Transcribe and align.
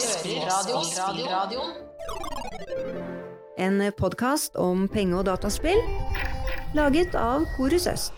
Spillradioen. 0.00 1.70
En 3.56 3.92
podkast 3.96 4.56
om 4.60 4.88
penge- 4.88 5.16
og 5.16 5.24
dataspill 5.24 5.80
laget 6.76 7.14
av 7.16 7.46
Korus 7.56 7.86
Øst. 7.88 8.12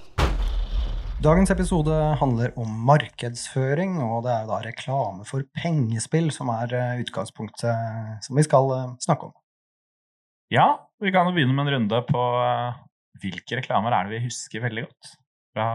Dagens 1.23 1.51
episode 1.51 1.95
handler 2.19 2.53
om 2.59 2.71
markedsføring, 2.87 3.97
og 4.03 4.27
det 4.27 4.33
er 4.35 4.45
jo 4.45 4.51
da 4.51 4.59
reklame 4.67 5.27
for 5.27 5.47
pengespill 5.55 6.31
som 6.35 6.51
er 6.55 6.75
eh, 6.75 7.01
utgangspunktet 7.03 8.27
som 8.27 8.39
vi 8.39 8.47
skal 8.47 8.71
eh, 8.75 8.93
snakke 9.03 9.31
om. 9.31 9.35
Ja, 10.55 10.69
vi 11.03 11.15
kan 11.15 11.27
jo 11.27 11.35
begynne 11.35 11.55
med 11.55 11.67
en 11.69 11.75
runde 11.77 12.03
på 12.11 12.23
eh, 12.43 12.79
hvilke 13.23 13.59
reklamer 13.59 13.95
er 13.95 14.07
det 14.07 14.17
vi 14.17 14.27
husker 14.29 14.67
veldig 14.67 14.87
godt 14.87 15.13
fra 15.55 15.69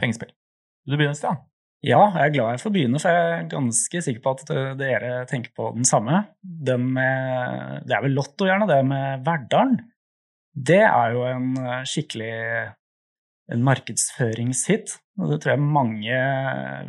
pengespill. 0.00 0.32
Vil 0.84 0.96
du 0.96 1.00
begynne, 1.00 1.16
Stian? 1.16 1.40
Ja, 1.86 2.00
jeg 2.10 2.24
er 2.24 2.32
glad 2.34 2.56
jeg 2.56 2.62
får 2.64 2.72
begynne, 2.74 2.98
for 2.98 3.14
jeg 3.14 3.34
er 3.34 3.50
ganske 3.52 4.00
sikker 4.02 4.22
på 4.24 4.32
at 4.34 4.48
dere 4.80 5.12
tenker 5.30 5.52
på 5.54 5.68
den 5.76 5.86
samme. 5.86 6.24
Den 6.42 6.88
med, 6.96 7.84
det 7.86 7.94
er 7.94 8.02
vel 8.02 8.16
Lotto, 8.18 8.48
gjerne, 8.48 8.66
det 8.66 8.80
med 8.88 9.22
Verdalen. 9.26 9.78
Det 10.58 10.82
er 10.82 11.14
jo 11.14 11.22
en 11.28 11.52
skikkelig 11.86 12.32
en 13.52 13.64
markedsføringshit. 13.64 14.96
Og 15.18 15.32
det 15.32 15.40
tror 15.42 15.54
jeg 15.54 15.64
mange 15.64 16.22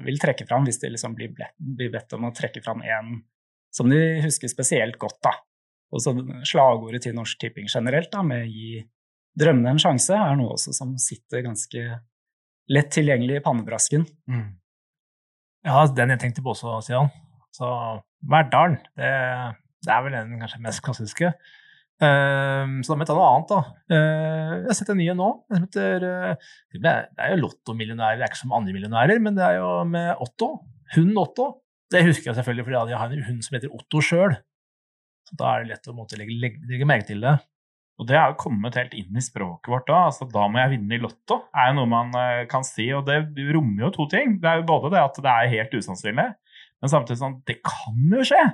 vil 0.05 0.21
trekke 0.21 0.45
fram 0.49 0.67
hvis 0.67 0.81
de 0.81 0.91
liksom 0.93 1.15
blir, 1.17 1.33
bedt 1.57 2.15
om 2.17 2.27
å 2.27 2.33
trekke 2.35 2.63
fram 2.65 2.83
en 2.85 3.19
som 3.73 3.89
de 3.89 3.99
husker 4.23 4.51
spesielt 4.51 4.97
godt. 5.01 5.19
da. 5.25 5.33
Og 5.93 6.03
så 6.03 6.13
slagordet 6.45 7.03
til 7.05 7.15
Norsk 7.17 7.39
Tipping 7.41 7.69
generelt, 7.69 8.11
da, 8.13 8.23
med 8.25 8.49
gi 8.49 8.81
drømmene 9.39 9.75
en 9.75 9.81
sjanse, 9.81 10.13
er 10.13 10.37
noe 10.37 10.55
også 10.57 10.73
som 10.75 10.95
sitter 11.01 11.45
ganske 11.45 11.85
lett 12.69 12.91
tilgjengelig 12.93 13.39
i 13.39 13.43
pannebrasken. 13.45 14.05
Ja, 15.67 15.81
den 15.91 16.13
jeg 16.13 16.21
tenkte 16.21 16.43
på 16.43 16.53
også, 16.53 16.77
Stian. 16.85 17.09
Så 17.55 17.67
Verdalen, 18.29 18.77
det, 18.99 19.09
det 19.83 19.91
er 19.91 20.05
vel 20.05 20.15
den 20.15 20.39
kanskje 20.39 20.61
mest 20.63 20.83
klassiske. 20.85 21.33
Ehm, 21.99 22.77
så 22.79 22.93
da 22.93 22.95
må 22.95 23.03
jeg 23.03 23.09
ta 23.09 23.15
noe 23.17 23.29
annet, 23.33 23.49
da. 23.51 23.59
Uh, 23.91 24.51
jeg 24.55 24.67
har 24.69 24.77
sett 24.77 24.91
en 24.93 24.99
ny 25.01 25.07
en 25.11 25.19
nå. 25.19 25.29
Den 25.51 25.65
heter 25.65 26.05
uh, 26.07 26.51
Det 26.71 26.93
er 26.93 27.33
jo 27.33 27.41
lottomillionærer, 27.41 28.19
det 28.19 28.27
er 28.27 28.31
ikke 28.31 28.39
som 28.39 28.55
andre 28.55 28.75
millionærer, 28.75 29.19
men 29.23 29.35
det 29.35 29.43
er 29.43 29.57
jo 29.59 29.71
med 29.89 30.23
Otto. 30.23 30.53
Hunden 30.95 31.19
Otto. 31.19 31.49
Det 31.91 32.05
husker 32.05 32.31
jeg 32.31 32.39
selvfølgelig 32.39 32.67
fordi 32.67 32.93
jeg 32.93 33.01
har 33.01 33.15
en 33.15 33.27
hund 33.27 33.43
som 33.43 33.57
heter 33.57 33.75
Otto 33.75 34.03
sjøl. 34.05 34.37
Da 35.35 35.51
er 35.51 35.65
det 35.65 35.73
lett 35.73 35.89
å 35.91 35.95
måtte 35.97 36.17
legge, 36.17 36.37
legge, 36.39 36.61
legge 36.69 36.87
merke 36.87 37.09
til 37.09 37.23
det. 37.25 37.35
Og 37.99 38.07
det 38.07 38.15
er 38.15 38.31
jo 38.31 38.39
kommet 38.39 38.77
helt 38.79 38.93
inn 38.95 39.17
i 39.19 39.23
språket 39.23 39.67
vårt 39.71 39.89
da. 39.89 40.05
Altså, 40.07 40.27
da 40.31 40.45
må 40.47 40.61
jeg 40.61 40.71
vinne 40.77 40.95
i 40.95 41.01
Lotto, 41.03 41.41
er 41.51 41.71
jo 41.71 41.81
noe 41.81 41.89
man 41.91 42.15
eh, 42.15 42.45
kan 42.51 42.63
si. 42.63 42.87
Og 42.95 43.03
det 43.09 43.19
rommer 43.51 43.87
jo 43.87 43.91
to 43.97 44.07
ting. 44.11 44.37
Det 44.39 44.47
er 44.47 44.61
jo 44.61 44.69
både 44.69 44.93
det 44.95 45.01
at 45.03 45.19
det 45.25 45.33
er 45.33 45.51
helt 45.57 45.75
usannsynlig, 45.75 46.29
men 46.79 46.91
samtidig 46.91 47.19
sånn 47.19 47.41
Det 47.47 47.59
kan 47.65 48.15
jo 48.15 48.23
skje! 48.31 48.45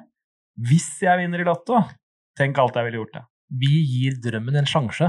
Hvis 0.65 0.89
jeg 1.03 1.19
vinner 1.19 1.43
i 1.43 1.45
Lotto. 1.45 1.81
Tenk 2.39 2.57
alt 2.59 2.77
jeg 2.79 2.87
ville 2.87 2.99
gjort, 3.03 3.17
det. 3.17 3.23
Vi 3.61 3.71
gir 3.85 4.17
drømmen 4.23 4.57
en 4.59 4.67
sjanse. 4.67 5.07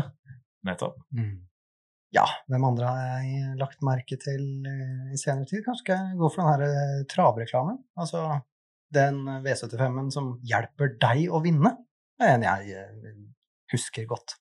Nettopp. 0.67 0.99
Ja, 2.15 2.27
hvem 2.51 2.65
andre 2.69 2.91
har 2.91 3.23
jeg 3.25 3.57
lagt 3.61 3.81
merke 3.87 4.19
til 4.21 4.45
eh, 4.69 5.15
i 5.15 5.19
senere 5.21 5.49
tid? 5.49 5.65
Kanskje 5.65 5.83
skal 5.83 6.03
jeg 6.03 6.21
gå 6.21 6.31
for 6.33 6.43
den 6.43 6.53
her 6.53 6.67
eh, 6.67 7.07
travreklamen? 7.11 7.81
Altså 7.99 8.27
den 8.95 9.25
V75-en 9.45 10.13
som 10.15 10.35
hjelper 10.47 10.95
deg 11.03 11.27
å 11.35 11.41
vinne, 11.45 11.73
er 12.23 12.37
en 12.37 12.47
jeg 12.47 12.85
husker 13.73 14.07
godt. 14.09 14.37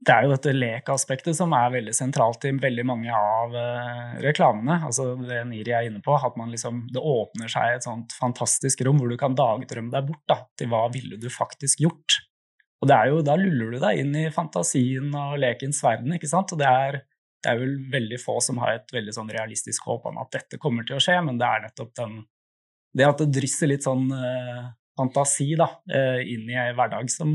det 0.00 0.14
er 0.14 0.24
jo 0.24 0.32
dette 0.32 0.52
lekaspektet 0.56 1.36
som 1.36 1.52
er 1.52 1.74
veldig 1.74 1.92
sentralt 1.92 2.44
i 2.48 2.54
veldig 2.56 2.84
mange 2.88 3.12
av 3.12 3.52
eh, 3.52 4.14
reklamene. 4.24 4.78
Altså 4.86 5.10
det 5.20 5.42
Niri 5.50 5.74
er 5.76 5.90
inne 5.90 6.00
på, 6.00 6.14
at 6.16 6.38
liksom, 6.40 6.86
det 6.94 7.02
åpner 7.04 7.52
seg 7.52 7.76
et 7.76 7.84
sånt 7.84 8.14
fantastisk 8.16 8.80
rom 8.86 8.96
hvor 9.02 9.12
du 9.12 9.18
kan 9.20 9.36
dagdrømme 9.36 9.92
deg 9.92 10.08
bort 10.08 10.24
da, 10.30 10.38
til 10.56 10.72
hva 10.72 10.86
ville 10.94 11.20
du 11.20 11.28
faktisk 11.28 11.84
gjort. 11.84 12.16
Og 12.80 12.88
det 12.88 12.96
er 12.96 13.12
jo, 13.12 13.20
da 13.24 13.36
luller 13.36 13.74
du 13.74 13.78
deg 13.82 14.00
inn 14.00 14.16
i 14.16 14.26
fantasien 14.32 15.12
og 15.12 15.36
lekens 15.42 15.82
verden, 15.84 16.16
ikke 16.16 16.30
sant? 16.30 16.54
Og 16.56 16.60
det 16.62 16.68
er, 16.68 17.02
det 17.44 17.52
er 17.52 17.60
vel 17.60 17.76
veldig 17.92 18.20
få 18.22 18.38
som 18.44 18.60
har 18.62 18.78
et 18.78 18.94
veldig 18.96 19.12
sånn 19.12 19.32
realistisk 19.36 19.84
håp 19.90 20.08
om 20.08 20.20
at 20.22 20.32
dette 20.38 20.60
kommer 20.62 20.86
til 20.88 20.96
å 20.96 21.02
skje, 21.04 21.18
men 21.26 21.40
det 21.40 21.48
er 21.48 21.66
nettopp 21.68 21.96
den 22.00 22.22
Det 22.96 23.04
at 23.06 23.20
det 23.20 23.30
drysser 23.36 23.68
litt 23.70 23.84
sånn 23.84 24.08
eh, 24.10 24.64
fantasi 24.98 25.52
da, 25.60 25.68
eh, 25.92 26.24
inn 26.26 26.48
i 26.50 26.56
ei 26.58 26.72
hverdag 26.74 27.12
som 27.12 27.30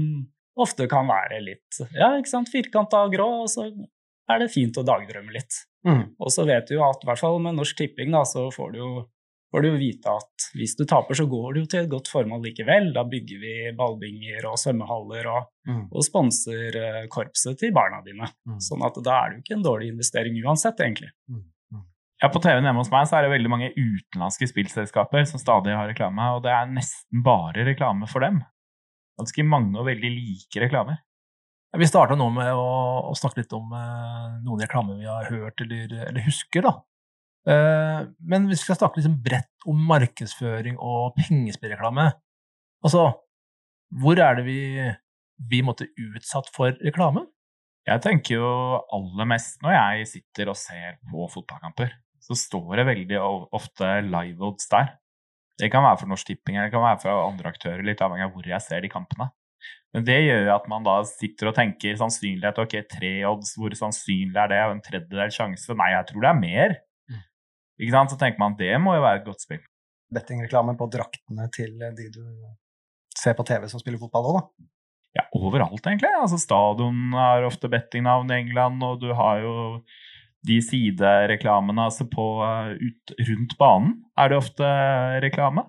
ofte 0.58 0.88
kan 0.92 1.08
være 1.10 1.42
litt 1.44 1.80
ja, 1.94 2.14
ikke 2.20 2.32
sant, 2.32 2.52
firkanta 2.54 3.04
og 3.08 3.14
grå, 3.16 3.28
og 3.44 3.50
så 3.52 3.66
er 4.32 4.40
det 4.42 4.52
fint 4.54 4.78
å 4.80 4.84
dagdrømme 4.88 5.34
litt. 5.36 5.58
Mm. 5.86 6.16
Og 6.18 6.32
så 6.34 6.46
vet 6.48 6.68
du 6.70 6.78
jo 6.80 6.86
at 6.88 7.04
i 7.04 7.10
hvert 7.10 7.22
fall 7.22 7.36
med 7.44 7.58
Norsk 7.60 7.78
Tipping 7.78 8.10
da, 8.16 8.24
så 8.26 8.48
får 8.54 8.72
du, 8.74 8.78
jo, 8.80 8.92
får 9.54 9.62
du 9.62 9.68
jo 9.70 9.76
vite 9.78 10.14
at 10.18 10.48
hvis 10.58 10.74
du 10.80 10.86
taper, 10.90 11.14
så 11.20 11.28
går 11.30 11.54
det 11.54 11.62
jo 11.62 11.68
til 11.74 11.82
et 11.84 11.92
godt 11.92 12.10
formål 12.10 12.42
likevel. 12.48 12.88
Da 12.96 13.04
bygger 13.06 13.44
vi 13.44 13.54
ballbinger 13.78 14.48
og 14.50 14.58
svømmehaller 14.62 15.30
og, 15.34 15.52
Mm. 15.66 15.88
og 15.90 16.04
sponser 16.06 16.76
eh, 16.78 17.04
korpset 17.10 17.58
til 17.58 17.72
barna 17.74 17.98
dine. 18.06 18.28
Mm. 18.46 18.60
Sånn 18.62 18.84
at 18.86 18.98
da 19.02 19.16
er 19.18 19.30
det 19.32 19.38
jo 19.38 19.44
ikke 19.44 19.56
en 19.60 19.64
dårlig 19.66 19.88
investering 19.94 20.36
uansett, 20.46 20.78
egentlig. 20.86 21.10
Ja, 22.22 22.30
På 22.30 22.40
TV-en 22.40 22.64
hjemme 22.64 22.80
hos 22.84 22.92
meg 22.94 23.08
så 23.10 23.18
er 23.18 23.26
det 23.26 23.32
veldig 23.34 23.50
mange 23.52 23.72
utenlandske 23.76 24.48
spillselskaper 24.50 25.26
som 25.30 25.42
stadig 25.42 25.74
har 25.76 25.90
reklame, 25.90 26.28
og 26.38 26.44
det 26.46 26.54
er 26.54 26.70
nesten 26.70 27.24
bare 27.26 27.66
reklame 27.68 28.08
for 28.10 28.24
dem. 28.24 28.42
Ganske 29.20 29.46
mange 29.48 29.80
og 29.80 29.88
veldig 29.88 30.12
like 30.12 30.64
reklamer. 30.64 31.00
Vi 31.76 31.88
starta 31.88 32.16
nå 32.16 32.28
med 32.32 32.54
å, 32.56 32.68
å 33.12 33.14
snakke 33.20 33.42
litt 33.42 33.54
om 33.56 33.72
eh, 33.76 34.36
noen 34.46 34.64
reklamer 34.64 35.00
vi 35.00 35.10
har 35.10 35.28
hørt 35.28 35.60
eller, 35.64 35.92
eller 36.08 36.24
husker. 36.24 36.68
Eh, 36.72 38.00
men 38.32 38.48
hvis 38.50 38.64
vi 38.64 38.70
skal 38.70 38.80
snakke 38.80 39.02
liksom 39.02 39.18
bredt 39.26 39.68
om 39.68 39.82
markedsføring 39.90 40.80
og 40.80 41.18
pengespillreklame 41.20 42.12
Altså, 42.86 43.02
hvor 43.98 44.20
er 44.22 44.36
det 44.38 44.44
vi, 44.46 44.60
blir 45.50 45.64
måtte 45.66 45.88
utsatt 45.98 46.52
for 46.54 46.76
reklame? 46.86 47.24
Jeg 47.86 48.02
tenker 48.04 48.38
jo 48.38 48.50
aller 48.94 49.30
mest 49.30 49.58
når 49.66 49.74
jeg 49.74 50.10
sitter 50.12 50.52
og 50.52 50.60
ser 50.60 51.00
på 51.10 51.26
fotballkamper, 51.34 51.96
så 52.22 52.38
står 52.38 52.80
det 52.80 52.86
veldig 52.92 53.20
ofte 53.58 53.90
live-odds 54.06 54.70
der. 54.70 54.94
Det 55.60 55.70
kan 55.72 55.86
være 55.86 56.02
for 56.02 56.12
Norsk 56.12 56.28
Tipping 56.28 56.58
eller 56.58 56.70
det 56.70 56.76
kan 56.76 56.84
være 56.84 57.02
for 57.04 57.26
andre 57.30 57.52
aktører, 57.54 57.84
litt 57.88 58.02
avhengig 58.04 58.28
av 58.28 58.34
hvor 58.36 58.48
jeg 58.50 58.64
ser 58.66 58.84
de 58.84 58.92
kampene. 58.92 59.30
Men 59.96 60.04
det 60.04 60.18
gjør 60.26 60.50
at 60.58 60.66
man 60.68 60.84
da 60.84 60.98
sitter 61.08 61.50
og 61.50 61.56
tenker 61.56 61.96
sannsynlighet, 62.00 62.60
ok, 62.60 62.76
tre 62.92 63.14
odds, 63.30 63.54
hvor 63.56 63.76
sannsynlig 63.80 64.36
er 64.42 64.52
det, 64.52 64.60
og 64.68 64.74
en 64.76 64.84
tredjedel 64.84 65.32
sjanse? 65.32 65.78
Nei, 65.80 65.94
jeg 65.94 66.10
tror 66.10 66.26
det 66.26 66.32
er 66.32 66.42
mer. 66.42 66.76
Ikke 67.80 67.96
sant? 67.96 68.12
Så 68.12 68.20
tenker 68.20 68.42
man 68.44 68.58
det 68.60 68.74
må 68.84 68.98
jo 68.98 69.06
være 69.06 69.22
et 69.22 69.28
godt 69.28 69.46
spill. 69.46 69.64
Bettingreklame 70.16 70.76
på 70.80 70.90
draktene 70.92 71.48
til 71.56 71.80
de 71.80 72.10
du 72.12 72.24
ser 73.16 73.36
på 73.38 73.46
TV 73.48 73.68
som 73.72 73.82
spiller 73.82 74.02
fotball 74.02 74.30
òg, 74.30 74.42
da. 74.42 74.70
Ja, 75.16 75.24
overalt 75.40 75.80
egentlig. 75.88 76.12
Altså 76.20 76.38
Stadion 76.42 77.16
har 77.16 77.48
ofte 77.48 77.72
bettingnavn 77.72 78.32
i 78.32 78.42
England, 78.42 78.84
og 78.84 79.00
du 79.00 79.14
har 79.16 79.40
jo 79.44 79.56
de 80.46 80.58
sidereklamene 80.64 81.88
altså 81.90 82.08
på 82.10 82.26
eh, 82.46 82.76
ut, 82.82 83.16
rundt 83.30 83.56
banen 83.60 83.96
er 84.20 84.32
det 84.32 84.40
ofte 84.40 84.66
eh, 84.66 85.20
reklame. 85.26 85.66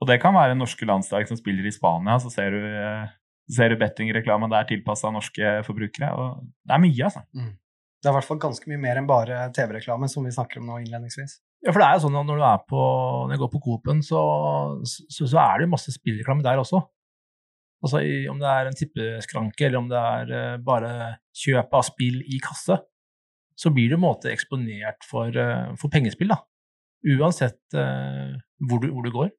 Og 0.00 0.08
det 0.08 0.20
kan 0.22 0.36
være 0.36 0.56
norske 0.56 0.86
landslag 0.88 1.26
som 1.28 1.38
spiller 1.38 1.66
i 1.68 1.72
Spania, 1.74 2.16
så 2.22 2.32
ser 2.32 2.54
du, 2.54 2.60
eh, 2.64 3.10
ser 3.52 3.72
du 3.72 3.80
bettingreklame 3.80 4.48
der 4.52 4.68
tilpassa 4.68 5.12
norske 5.12 5.58
forbrukere. 5.66 6.12
Og 6.14 6.46
det 6.64 6.76
er 6.76 6.82
mye, 6.86 7.10
altså. 7.10 7.24
Det 8.00 8.08
er 8.08 8.14
i 8.14 8.16
hvert 8.16 8.28
fall 8.30 8.40
ganske 8.40 8.70
mye 8.70 8.80
mer 8.80 8.96
enn 8.96 9.08
bare 9.08 9.42
TV-reklame, 9.56 10.08
som 10.08 10.24
vi 10.24 10.32
snakker 10.32 10.62
om 10.62 10.70
nå 10.70 10.78
innledningsvis. 10.80 11.36
Ja, 11.60 11.74
for 11.74 11.82
det 11.82 11.88
er 11.90 11.98
jo 11.98 12.06
sånn 12.06 12.16
at 12.16 12.28
når 12.30 12.38
du 12.40 12.44
er 12.48 12.62
på, 12.70 12.84
når 13.28 13.36
du 13.36 13.42
går 13.42 13.50
på 13.52 13.60
Coop-en, 13.66 14.00
så, 14.00 14.22
så, 14.88 15.26
så 15.26 15.42
er 15.42 15.58
det 15.58 15.66
jo 15.66 15.74
masse 15.74 15.92
spillreklame 15.92 16.46
der 16.46 16.62
også. 16.62 16.80
Altså 17.84 18.00
i, 18.04 18.22
om 18.28 18.40
det 18.40 18.48
er 18.48 18.68
en 18.68 18.76
tippeskranke, 18.76 19.66
eller 19.66 19.82
om 19.82 19.90
det 19.90 20.00
er 20.00 20.64
bare 20.64 20.94
kjøp 21.36 21.76
av 21.76 21.84
spill 21.84 22.22
i 22.24 22.40
kasse, 22.44 22.78
så 23.60 23.72
blir 23.74 23.90
du 23.90 23.96
på 23.96 24.00
en 24.00 24.06
måte 24.06 24.32
eksponert 24.32 25.04
for, 25.08 25.28
eh, 25.36 25.72
for 25.80 25.92
pengespill, 25.92 26.32
da. 26.32 26.40
Uansett 27.16 27.60
uh, 27.76 28.36
hvor, 28.68 28.80
du, 28.82 28.90
hvor 28.92 29.04
du 29.04 29.10
går. 29.12 29.30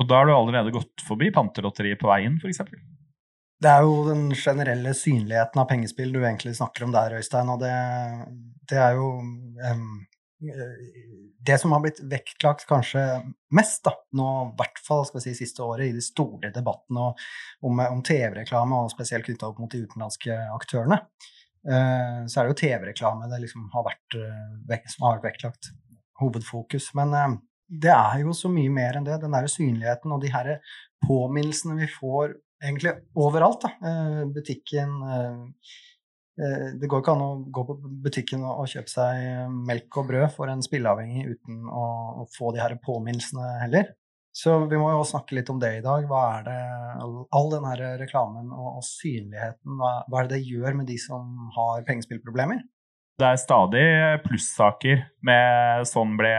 Og 0.00 0.08
da 0.08 0.20
har 0.20 0.28
du 0.28 0.32
allerede 0.32 0.72
gått 0.72 1.04
forbi 1.04 1.28
pantelotteriet 1.34 2.00
på 2.00 2.08
veien, 2.08 2.38
f.eks. 2.40 2.62
Det 3.64 3.70
er 3.70 3.84
jo 3.84 4.06
den 4.08 4.30
generelle 4.36 4.94
synligheten 4.96 5.60
av 5.60 5.68
pengespill 5.68 6.12
du 6.12 6.22
egentlig 6.22 6.56
snakker 6.58 6.86
om 6.86 6.94
der, 6.94 7.18
Øystein, 7.20 7.52
og 7.52 7.60
det, 7.60 7.74
det 8.72 8.80
er 8.80 8.96
jo 8.98 9.10
eh, 9.60 9.84
det 11.46 11.58
som 11.60 11.72
har 11.72 11.84
blitt 11.84 12.00
vektlagt 12.10 12.66
kanskje 12.68 13.04
mest, 13.54 13.84
da, 13.86 13.94
nå 14.16 14.28
i 14.48 14.56
hvert 14.58 14.80
fall 14.84 15.04
skal 15.08 15.20
vi 15.20 15.26
si, 15.28 15.36
siste 15.44 15.64
året, 15.64 15.88
i 15.88 15.96
de 15.96 16.04
store 16.04 16.50
debattene 16.54 17.10
om, 17.64 17.84
om 17.84 18.02
TV-reklame, 18.04 18.80
og 18.80 18.92
spesielt 18.92 19.28
knytta 19.28 19.52
opp 19.52 19.60
mot 19.62 19.72
de 19.72 19.84
utenlandske 19.84 20.36
aktørene, 20.56 21.00
så 21.64 22.40
er 22.40 22.44
det 22.44 22.50
jo 22.50 22.56
TV-reklame 22.60 23.28
det 23.30 23.38
liksom 23.40 23.70
har 23.72 23.86
vært, 23.86 24.16
eh, 24.20 24.88
som 24.92 25.06
har 25.06 25.16
vært 25.16 25.30
vektlagt 25.30 25.70
hovedfokus. 26.20 26.90
Men 26.98 27.14
eh, 27.16 27.36
det 27.84 27.92
er 27.94 28.20
jo 28.22 28.34
så 28.36 28.50
mye 28.52 28.72
mer 28.72 28.98
enn 28.98 29.06
det. 29.06 29.16
Den 29.22 29.34
der 29.34 29.48
synligheten 29.50 30.12
og 30.14 30.22
de 30.22 30.32
her 30.34 30.50
påminnelsene 31.04 31.78
vi 31.80 31.88
får 31.90 32.36
egentlig 32.62 32.94
overalt. 33.20 33.64
Da. 33.64 33.72
Eh, 33.88 34.22
butikken 34.34 34.94
eh, 35.14 35.42
eh, 36.40 36.68
Det 36.80 36.90
går 36.90 37.02
ikke 37.02 37.16
an 37.16 37.24
å 37.24 37.32
gå 37.54 37.66
på 37.68 37.78
butikken 38.04 38.46
og, 38.46 38.66
kjøpe 38.70 38.92
seg 38.92 39.50
melk 39.68 40.00
og 40.00 40.08
brød 40.12 40.30
for 40.36 40.52
en 40.52 40.64
spilleavhengig 40.64 41.26
uten 41.34 41.68
å 41.68 42.28
få 42.36 42.54
de 42.54 42.62
her 42.64 42.76
påminnelsene 42.84 43.58
heller. 43.64 43.92
Så 44.34 44.56
vi 44.66 44.78
må 44.80 44.88
jo 44.90 45.04
snakke 45.06 45.36
litt 45.38 45.50
om 45.52 45.60
det 45.62 45.76
i 45.78 45.82
dag. 45.84 46.08
Hva 46.10 46.22
er 46.40 46.46
det, 46.48 46.60
All 47.38 47.52
den 47.52 47.66
her 47.68 47.82
reklamen 48.00 48.50
og, 48.50 48.80
og 48.80 48.86
synligheten, 48.86 49.76
hva, 49.78 50.00
hva, 50.10 50.20
er 50.20 50.30
det 50.30 50.40
det 50.40 50.48
gjør 50.50 50.80
med 50.80 50.88
de 50.90 50.96
som 50.98 51.52
har 51.54 51.84
pengespillproblemer? 51.86 52.64
Det 53.14 53.28
er 53.28 53.38
stadig 53.38 53.84
plussaker 54.24 55.04
med 55.22 55.86
'sånn 55.86 56.16
ble 56.18 56.32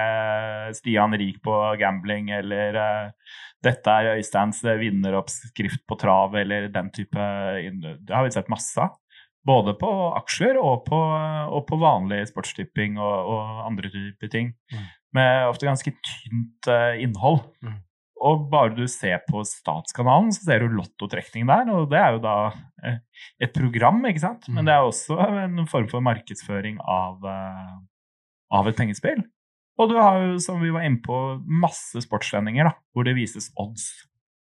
Stian 0.76 1.16
rik 1.16 1.40
på 1.40 1.54
gambling', 1.80 2.34
eller 2.36 2.76
uh, 2.76 3.38
'dette 3.64 3.88
er 3.88 4.18
Øysteins 4.18 4.60
vinneroppskrift 4.60 5.86
på 5.88 5.96
trav', 5.96 6.36
eller 6.36 6.68
den 6.68 6.92
type 6.92 7.16
Det 7.16 8.12
har 8.12 8.28
vi 8.28 8.36
sett 8.36 8.52
masse 8.52 8.76
av. 8.76 9.00
Både 9.46 9.78
på 9.80 9.88
aksjer 10.20 10.60
og 10.60 10.84
på, 10.90 11.00
og 11.00 11.64
på 11.70 11.80
vanlig 11.80 12.26
sportstipping 12.28 12.98
og, 12.98 13.18
og, 13.30 13.66
andre 13.70 13.92
typer 13.94 14.28
ting. 14.28 14.54
Mm. 14.74 14.86
Med 15.16 15.48
ofte 15.48 15.70
ganske 15.70 15.96
tynt 15.96 16.68
uh, 16.68 16.98
innhold. 17.00 17.40
Mm. 17.64 17.85
Og 18.24 18.46
bare 18.52 18.72
du 18.78 18.86
ser 18.88 19.20
på 19.28 19.42
Statskanalen, 19.44 20.32
så 20.34 20.48
ser 20.48 20.64
du 20.64 20.78
lottotrekning 20.78 21.50
der. 21.50 21.68
Og 21.76 21.90
det 21.92 22.00
er 22.00 22.16
jo 22.16 22.22
da 22.24 22.36
eh, 22.86 23.02
et 23.44 23.54
program, 23.56 24.00
ikke 24.08 24.24
sant? 24.24 24.48
Men 24.48 24.64
mm. 24.64 24.70
det 24.70 24.76
er 24.76 24.90
også 24.90 25.18
en 25.44 25.66
form 25.70 25.90
for 25.92 26.06
markedsføring 26.06 26.80
av, 26.80 27.20
uh, 27.28 27.76
av 28.56 28.72
et 28.72 28.78
pengespill. 28.80 29.20
Og 29.76 29.92
du 29.92 29.98
har 30.00 30.22
jo, 30.22 30.38
som 30.40 30.62
vi 30.64 30.72
var 30.72 30.86
inne 30.88 31.04
på, 31.04 31.18
masse 31.44 32.00
sportssendinger 32.06 32.70
da, 32.70 32.76
hvor 32.96 33.08
det 33.08 33.18
vises 33.18 33.50
odds. 33.60 33.90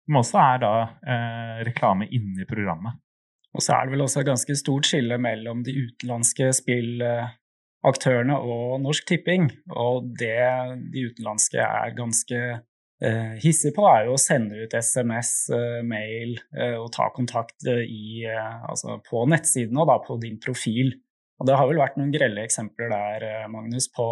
Som 0.05 0.21
også 0.21 0.41
er 0.43 0.61
da 0.61 0.73
eh, 1.09 1.63
reklame 1.65 2.11
inni 2.13 2.45
programmet. 2.49 3.01
Og 3.55 3.63
så 3.65 3.77
er 3.77 3.87
det 3.87 3.95
vel 3.95 4.05
også 4.05 4.21
et 4.21 4.29
ganske 4.29 4.57
stort 4.59 4.89
skille 4.89 5.17
mellom 5.23 5.63
de 5.65 5.73
utenlandske 5.87 6.51
spillaktørene 6.59 8.37
og 8.37 8.83
Norsk 8.85 9.07
Tipping. 9.09 9.49
Og 9.73 10.11
det 10.21 10.37
de 10.93 11.07
utenlandske 11.09 11.63
er 11.63 11.97
ganske 11.97 12.41
eh, 13.05 13.35
hissige 13.43 13.75
på, 13.77 13.85
er 13.89 14.09
jo 14.09 14.15
å 14.17 14.21
sende 14.21 14.65
ut 14.65 14.77
SMS, 14.77 15.33
eh, 15.55 15.81
mail 15.87 16.37
eh, 16.57 16.77
og 16.79 16.91
ta 16.95 17.11
kontakt 17.15 17.67
i, 17.69 18.25
altså 18.27 18.99
på 19.05 19.25
nettsiden 19.31 19.79
og 19.81 19.91
da 19.91 19.99
på 20.05 20.17
din 20.23 20.41
profil. 20.43 20.95
Og 21.41 21.49
det 21.49 21.59
har 21.59 21.69
vel 21.69 21.83
vært 21.83 21.99
noen 22.01 22.15
grelle 22.15 22.47
eksempler 22.47 22.93
der, 22.93 23.29
Magnus, 23.53 23.91
på 23.93 24.07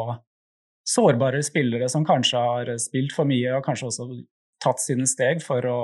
sårbare 0.88 1.42
spillere 1.46 1.88
som 1.90 2.04
kanskje 2.06 2.40
har 2.42 2.70
spilt 2.82 3.14
for 3.14 3.28
mye 3.28 3.52
og 3.54 3.64
kanskje 3.66 3.88
også 3.88 4.08
tatt 4.62 4.82
sine 4.82 5.06
steg 5.06 5.42
for 5.42 5.66
å 5.70 5.80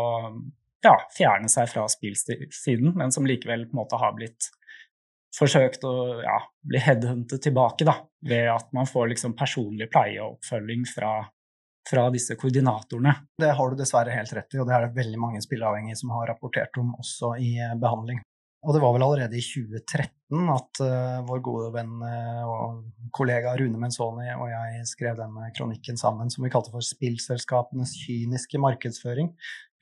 ja, 0.84 0.94
fjerne 1.14 1.50
seg 1.50 1.70
fra 1.70 1.86
spillsiden, 1.90 2.92
men 2.98 3.14
som 3.14 3.26
likevel 3.26 3.66
på 3.66 3.74
en 3.74 3.80
måte 3.80 3.98
har 4.00 4.14
blitt 4.18 4.50
forsøkt 5.38 5.84
å 5.86 5.94
ja, 6.22 6.38
bli 6.66 6.80
headhuntet 6.82 7.42
tilbake, 7.44 7.86
da, 7.86 7.98
ved 8.26 8.48
at 8.52 8.70
man 8.76 8.88
får 8.88 9.12
liksom 9.12 9.36
personlig 9.38 9.90
pleie 9.92 10.20
og 10.22 10.38
oppfølging 10.38 10.86
fra, 10.88 11.20
fra 11.88 12.08
disse 12.14 12.36
koordinatorene. 12.38 13.14
Det 13.40 13.52
har 13.58 13.70
du 13.70 13.78
dessverre 13.78 14.14
helt 14.14 14.32
rett 14.36 14.56
i, 14.56 14.60
og 14.60 14.68
det 14.68 14.76
er 14.76 14.86
det 14.86 14.98
veldig 14.98 15.20
mange 15.20 15.44
spilleavhengige 15.44 16.00
som 16.00 16.12
har 16.16 16.28
rapportert 16.32 16.76
om 16.80 16.94
også 17.00 17.36
i 17.40 17.54
eh, 17.62 17.78
behandling. 17.80 18.20
Og 18.66 18.74
det 18.74 18.80
var 18.82 18.94
vel 18.96 19.04
allerede 19.06 19.38
i 19.38 19.44
2013 19.44 20.48
at 20.50 20.80
uh, 20.82 21.20
vår 21.28 21.42
gode 21.46 21.68
venn 21.76 21.92
uh, 22.02 22.42
og 22.42 23.12
kollega 23.14 23.52
Rune 23.56 23.78
Menzoni 23.78 24.26
og 24.34 24.48
jeg 24.50 24.82
skrev 24.90 25.14
denne 25.16 25.46
kronikken 25.54 25.96
sammen 26.00 26.28
som 26.32 26.42
vi 26.42 26.50
kalte 26.50 26.72
for 26.74 26.82
'Spillselskapenes 26.82 27.94
kyniske 28.02 28.58
markedsføring', 28.58 29.30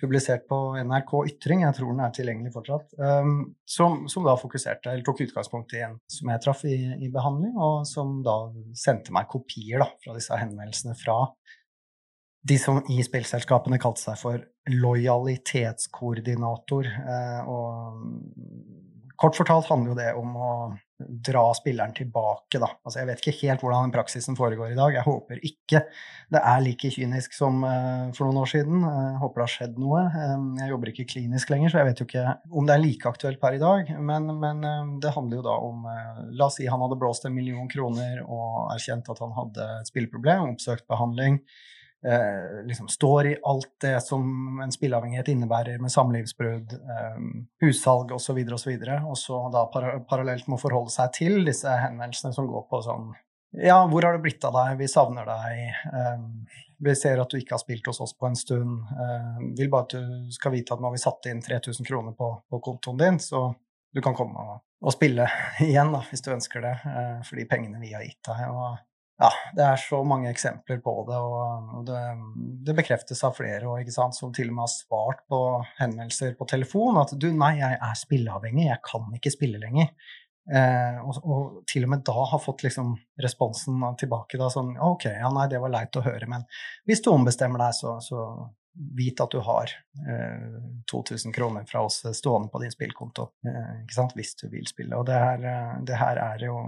publisert 0.01 0.45
på 0.49 0.59
NRK 0.85 1.13
Ytring, 1.33 1.65
jeg 1.65 1.77
tror 1.79 1.95
den 1.95 2.05
er 2.05 2.13
tilgjengelig 2.13 2.53
fortsatt, 2.53 2.93
um, 3.01 3.39
som, 3.65 4.03
som, 4.13 4.29
da 4.29 4.37
fokuserte, 4.37 4.93
eller 4.93 5.07
tok 5.07 5.25
utgangspunkt 5.25 5.73
i 5.73 5.81
en 5.87 5.97
som 6.13 6.31
jeg 6.35 6.45
traff 6.45 6.65
i, 6.69 6.77
i 7.01 7.09
behandling, 7.13 7.57
og 7.57 7.87
som 7.89 8.19
da 8.27 8.37
sendte 8.77 9.15
meg 9.17 9.31
kopier 9.33 9.81
da, 9.83 9.89
fra 10.05 10.17
disse 10.19 10.37
henvendelsene 10.37 10.99
fra 11.01 11.23
de 12.47 12.59
som 12.61 12.83
i 12.93 13.01
spillselskapene 13.05 13.79
kalte 13.83 14.01
seg 14.05 14.17
for 14.21 14.45
lojalitetskoordinator. 14.71 16.85
Uh, 17.07 17.41
og 17.51 17.63
kort 19.17 19.37
fortalt 19.39 19.69
handler 19.71 19.91
jo 19.93 19.97
det 19.99 20.15
om 20.19 20.37
å 20.37 20.77
dra 20.97 21.53
spilleren 21.53 21.93
tilbake, 21.93 22.57
da. 22.57 22.73
Altså, 22.81 23.03
jeg 23.03 23.09
vet 23.11 23.21
ikke 23.21 23.41
helt 23.43 23.61
hvordan 23.61 23.85
den 23.85 23.93
praksisen 23.93 24.33
foregår 24.39 24.71
i 24.73 24.79
dag. 24.79 24.95
Jeg 24.97 25.05
håper 25.05 25.37
ikke 25.45 25.85
det 26.33 26.41
er 26.41 26.65
like 26.65 26.89
kynisk 26.95 27.37
som 27.37 27.61
uh, 27.67 28.09
for 28.17 28.25
noen 28.25 28.41
år 28.45 28.51
siden. 28.55 28.77
Jeg 28.81 29.21
håper 29.21 29.39
det 29.41 29.45
har 29.45 29.55
skjedd 29.57 29.75
noe. 29.83 30.01
Um, 30.15 30.47
jeg 30.61 30.71
jobber 30.73 30.89
ikke 30.93 31.11
klinisk 31.13 31.47
lenger, 31.53 31.69
så 31.73 31.79
jeg 31.83 31.89
vet 31.91 32.01
jo 32.01 32.07
ikke 32.09 32.25
om 32.49 32.65
det 32.69 32.75
er 32.77 32.85
like 32.85 33.05
aktuelt 33.11 33.39
per 33.43 33.53
i 33.59 33.63
dag. 33.63 33.81
Men, 33.99 34.23
men 34.41 34.57
det 35.03 35.17
handler 35.17 35.37
jo 35.41 35.49
da 35.49 35.57
om 35.69 35.77
La 36.37 36.45
oss 36.49 36.57
si 36.61 36.65
han 36.71 36.83
hadde 36.85 37.01
blåst 37.01 37.25
en 37.27 37.37
million 37.37 37.69
kroner 37.71 38.15
og 38.25 38.73
erkjent 38.75 39.11
at 39.13 39.21
han 39.25 39.33
hadde 39.37 39.63
et 39.81 39.89
spilleproblem, 39.91 40.51
oppsøkt 40.55 40.87
behandling 40.91 41.35
eh, 42.07 42.63
liksom 42.67 42.89
står 42.89 43.27
i 43.27 43.37
alt 43.43 43.73
det 43.83 44.01
som 44.05 44.61
en 44.63 44.73
spilleavhengighet 44.73 45.29
innebærer, 45.33 45.81
med 45.83 45.93
samlivsbrudd, 45.93 46.75
eh, 46.77 47.21
hussalg 47.65 48.15
osv., 48.17 48.39
osv., 48.39 48.53
og, 48.53 48.61
så 48.61 48.71
videre, 48.71 48.99
og 49.05 49.19
så 49.21 49.41
da 49.55 49.67
par 49.73 49.89
parallelt 50.09 50.49
må 50.51 50.59
forholde 50.61 50.95
seg 50.95 51.13
til 51.17 51.41
disse 51.47 51.71
henvendelsene 51.71 52.37
som 52.37 52.49
går 52.51 52.69
på 52.71 52.83
sånn 52.87 53.13
Ja, 53.57 53.79
hvor 53.89 54.05
har 54.05 54.17
det 54.17 54.25
blitt 54.25 54.45
av 54.45 54.53
deg? 54.53 54.75
Vi 54.83 54.89
savner 54.91 55.29
deg. 55.29 55.61
Eh, 56.01 56.57
vi 56.79 56.93
ser 56.99 57.23
at 57.23 57.31
du 57.31 57.39
ikke 57.39 57.55
har 57.57 57.63
spilt 57.63 57.87
hos 57.89 58.03
oss 58.05 58.13
på 58.19 58.29
en 58.29 58.37
stund. 58.37 58.83
Eh, 58.93 59.39
vil 59.57 59.71
bare 59.73 59.87
at 59.87 59.95
du 59.95 60.35
skal 60.35 60.53
vite 60.53 60.75
at 60.75 60.83
nå 60.83 60.91
har 60.91 60.97
vi 60.97 61.01
satt 61.01 61.31
inn 61.31 61.41
3000 61.41 61.89
kroner 61.89 62.13
på, 62.19 62.29
på 62.51 62.61
kontoen 62.61 63.01
din, 63.01 63.21
så 63.23 63.49
du 63.97 64.03
kan 64.05 64.17
komme 64.19 64.43
og, 64.43 64.59
og 64.85 64.93
spille 64.93 65.29
igjen 65.65 65.95
da, 65.95 66.03
hvis 66.11 66.25
du 66.27 66.35
ønsker 66.35 66.67
det, 66.67 66.75
eh, 66.91 67.17
for 67.25 67.41
de 67.41 67.49
pengene 67.49 67.81
vi 67.81 67.95
har 67.97 68.05
gitt 68.05 68.21
deg. 68.29 68.45
og 68.51 68.77
ja, 69.17 69.31
det 69.57 69.65
er 69.65 69.81
så 69.81 70.03
mange 70.05 70.29
eksempler 70.29 70.83
på 70.85 70.93
det, 71.09 71.17
og 71.17 71.87
det, 71.89 72.01
det 72.69 72.75
bekreftes 72.77 73.23
av 73.25 73.39
flere 73.39 73.65
og, 73.71 73.89
som 74.13 74.35
til 74.37 74.51
og 74.51 74.59
med 74.59 74.67
har 74.67 74.73
svart 74.75 75.23
på 75.33 75.41
henvendelser 75.79 76.37
på 76.37 76.49
telefon 76.51 77.01
at 77.01 77.15
du, 77.17 77.31
nei, 77.33 77.55
jeg 77.63 77.79
er 77.81 77.97
spilleavhengig, 77.97 78.69
jeg 78.69 78.83
kan 78.85 79.09
ikke 79.17 79.33
spille 79.33 79.63
lenger. 79.63 79.89
Eh, 80.47 80.99
og, 81.03 81.17
og, 81.25 81.57
til 81.67 81.89
og 81.89 81.91
med 81.91 82.05
da 82.07 82.27
har 82.31 82.39
fått 82.39 82.63
liksom 82.63 82.93
responsen 83.25 83.81
tilbake 83.99 84.39
da 84.39 84.47
sånn 84.53 84.77
ok, 84.79 85.09
ja, 85.17 85.33
nei, 85.35 85.49
det 85.51 85.59
var 85.65 85.73
leit 85.73 85.97
å 85.99 86.05
høre, 86.05 86.29
men 86.31 86.45
hvis 86.87 87.03
du 87.03 87.11
ombestemmer 87.11 87.65
deg, 87.65 87.75
så, 87.75 87.97
så 88.05 88.29
vit 88.77 89.21
at 89.25 89.33
du 89.33 89.41
har 89.41 89.73
eh, 90.07 90.61
2000 90.93 91.33
kroner 91.33 91.65
fra 91.65 91.87
oss 91.89 92.03
stående 92.13 92.53
på 92.53 92.61
din 92.63 92.75
spillkonto, 92.75 93.31
eh, 93.49 93.73
ikke 93.87 93.97
sant, 93.97 94.15
hvis 94.19 94.37
du 94.43 94.47
vil 94.53 94.69
spille. 94.69 94.93
Og 95.01 95.09
det 95.09 95.17
her, 95.17 95.49
eh, 95.55 95.75
det 95.89 95.99
her 95.99 96.21
er 96.21 96.47
jo 96.47 96.61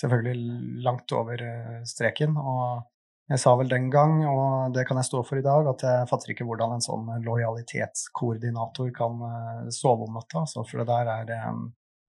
selvfølgelig 0.00 0.82
langt 0.84 1.12
over 1.16 1.42
eh, 1.42 1.82
streken. 1.88 2.36
Og 2.36 2.86
jeg 3.30 3.42
sa 3.42 3.54
vel 3.58 3.70
den 3.70 3.90
gang, 3.92 4.24
og 4.26 4.74
det 4.74 4.86
kan 4.88 4.98
jeg 4.98 5.06
stå 5.06 5.22
for 5.26 5.38
i 5.38 5.44
dag, 5.44 5.68
at 5.70 5.84
jeg 5.86 6.08
fatter 6.10 6.32
ikke 6.32 6.46
hvordan 6.48 6.74
en 6.74 6.84
sånn 6.84 7.10
lojalitetskoordinator 7.26 8.90
kan 8.96 9.20
eh, 9.28 9.68
sove 9.74 10.08
om 10.08 10.18
natta. 10.18 10.46
Så 10.50 10.64
for 10.66 10.82
det 10.82 10.88
der 10.90 11.12
er 11.18 11.36
eh, 11.36 11.52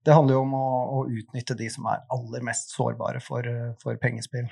Det 0.02 0.16
handler 0.16 0.34
jo 0.34 0.42
om 0.42 0.54
å, 0.58 0.68
å 0.98 1.00
utnytte 1.06 1.54
de 1.54 1.68
som 1.70 1.86
er 1.86 2.00
aller 2.10 2.42
mest 2.42 2.72
sårbare 2.74 3.20
for, 3.22 3.46
for 3.78 3.94
pengespill. 4.02 4.48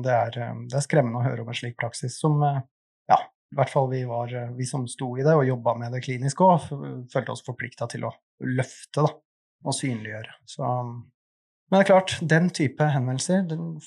Det 0.00 0.14
er, 0.14 0.30
det 0.32 0.78
er, 0.78 0.80
skremmende 0.86 1.20
å 1.20 1.26
høre 1.26 1.44
om 1.44 1.50
en 1.52 1.58
slik 1.58 1.76
praksis 1.76 2.16
som 2.16 2.40
ja, 2.40 3.18
i 3.52 3.58
hvert 3.58 3.68
fall 3.68 3.90
vi, 3.90 4.00
var, 4.08 4.32
vi 4.56 4.64
som 4.64 4.86
sto 4.88 5.10
i 5.18 5.26
det 5.26 5.34
og 5.36 5.44
jobba 5.44 5.74
med 5.76 5.92
det 5.92 6.00
klinisk 6.06 6.40
òg, 6.46 6.70
følte 7.12 7.36
oss 7.36 7.44
forplikta 7.44 7.84
til 7.92 8.08
å 8.08 8.14
løfte 8.48 9.04
da, 9.04 9.12
og 9.68 9.76
synliggjøre. 9.76 10.38
Så 10.48 10.64
men 11.74 11.80
det 11.80 11.88
er 11.88 11.90
klart, 11.90 12.12
den 12.30 12.44
type 12.54 12.86
henvendelser 12.86 13.40
den 13.50 13.80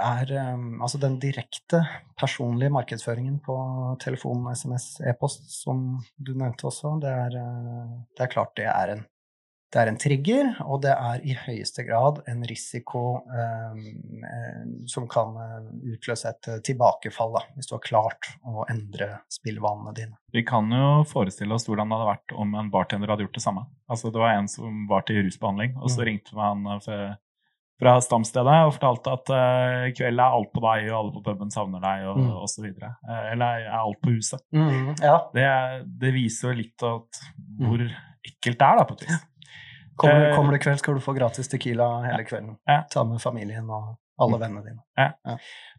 er 0.00 0.30
um, 0.54 0.78
altså 0.80 0.96
den 0.96 1.18
direkte 1.20 1.82
personlige 2.16 2.72
markedsføringen 2.72 3.34
på 3.44 3.56
telefon, 4.00 4.46
SMS, 4.56 5.02
e-post, 5.04 5.50
som 5.58 5.82
du 6.16 6.32
nevnte 6.32 6.70
også, 6.70 6.94
det 7.02 7.10
er, 7.12 7.36
uh, 7.36 7.98
det 8.16 8.24
er 8.24 8.32
klart 8.32 8.56
det 8.56 8.64
er 8.72 8.94
en 8.94 9.04
det 9.74 9.80
er 9.82 9.90
en 9.90 9.98
trigger, 9.98 10.48
og 10.62 10.84
det 10.84 10.92
er 10.94 11.24
i 11.26 11.34
høyeste 11.34 11.82
grad 11.88 12.20
en 12.30 12.44
risiko 12.46 13.02
eh, 13.26 13.80
som 14.88 15.08
kan 15.10 15.34
eh, 15.42 15.68
utløse 15.96 16.30
et 16.30 16.50
eh, 16.52 16.60
tilbakefall, 16.68 17.34
da, 17.34 17.42
hvis 17.56 17.68
du 17.70 17.74
har 17.74 17.82
klart 17.84 18.30
å 18.46 18.64
endre 18.70 19.10
spillvanene 19.32 19.94
dine. 19.96 20.16
Vi 20.32 20.44
kan 20.46 20.70
jo 20.70 21.02
forestille 21.10 21.58
oss 21.58 21.66
hvordan 21.66 21.90
det 21.90 21.98
hadde 21.98 22.12
vært 22.12 22.36
om 22.38 22.54
en 22.62 22.70
bartender 22.72 23.10
hadde 23.10 23.26
gjort 23.26 23.38
det 23.40 23.44
samme. 23.44 23.66
Altså, 23.90 24.14
det 24.14 24.22
var 24.22 24.36
en 24.36 24.50
som 24.50 24.86
var 24.90 25.06
til 25.08 25.24
rusbehandling, 25.26 25.76
og 25.80 25.90
så 25.90 26.02
mm. 26.02 26.06
ringte 26.12 26.38
man 26.38 26.66
eh, 26.78 27.16
fra 27.76 27.98
stamstedet 28.00 28.56
og 28.64 28.74
fortalte 28.78 29.12
at 29.12 29.30
uh, 29.36 29.82
i 29.90 29.94
kveld 29.96 30.20
er 30.22 30.36
alt 30.38 30.48
på 30.54 30.62
deg, 30.64 30.86
og 30.88 30.98
alle 31.00 31.14
på 31.18 31.22
puben 31.26 31.52
savner 31.52 31.82
deg, 31.82 32.06
og, 32.08 32.20
mm. 32.22 32.30
og 32.40 32.48
så 32.48 32.64
videre. 32.64 32.94
Uh, 33.04 33.24
eller 33.34 33.66
er 33.66 33.78
alt 33.82 34.00
på 34.00 34.14
huset. 34.14 34.40
Mm, 34.56 34.94
ja. 35.02 35.18
det, 35.36 35.48
det, 36.00 36.12
viser 36.16 36.48
jo 36.54 36.60
litt 36.62 36.86
at 36.88 37.20
hvor 37.60 37.82
mm. 37.82 37.96
ekkelt 38.30 38.62
det 38.62 38.70
er, 38.70 38.80
da, 38.80 38.86
på 38.88 38.96
et 38.96 39.04
vis. 39.04 39.18
Kommer, 39.96 40.28
eh, 40.30 40.36
kommer 40.36 40.52
du 40.52 40.58
kveld, 40.58 40.78
skal 40.78 40.94
du 40.94 41.00
få 41.00 41.14
gratis 41.16 41.48
Tequila 41.48 41.86
hele 42.04 42.24
kvelden. 42.28 42.58
Ta 42.92 43.04
med 43.04 43.20
familien 43.22 43.68
og 43.70 43.96
alle 44.20 44.38
vennene 44.40 44.64
dine. 44.64 44.82
Ja. 44.96 45.10
Ja. 45.24 45.36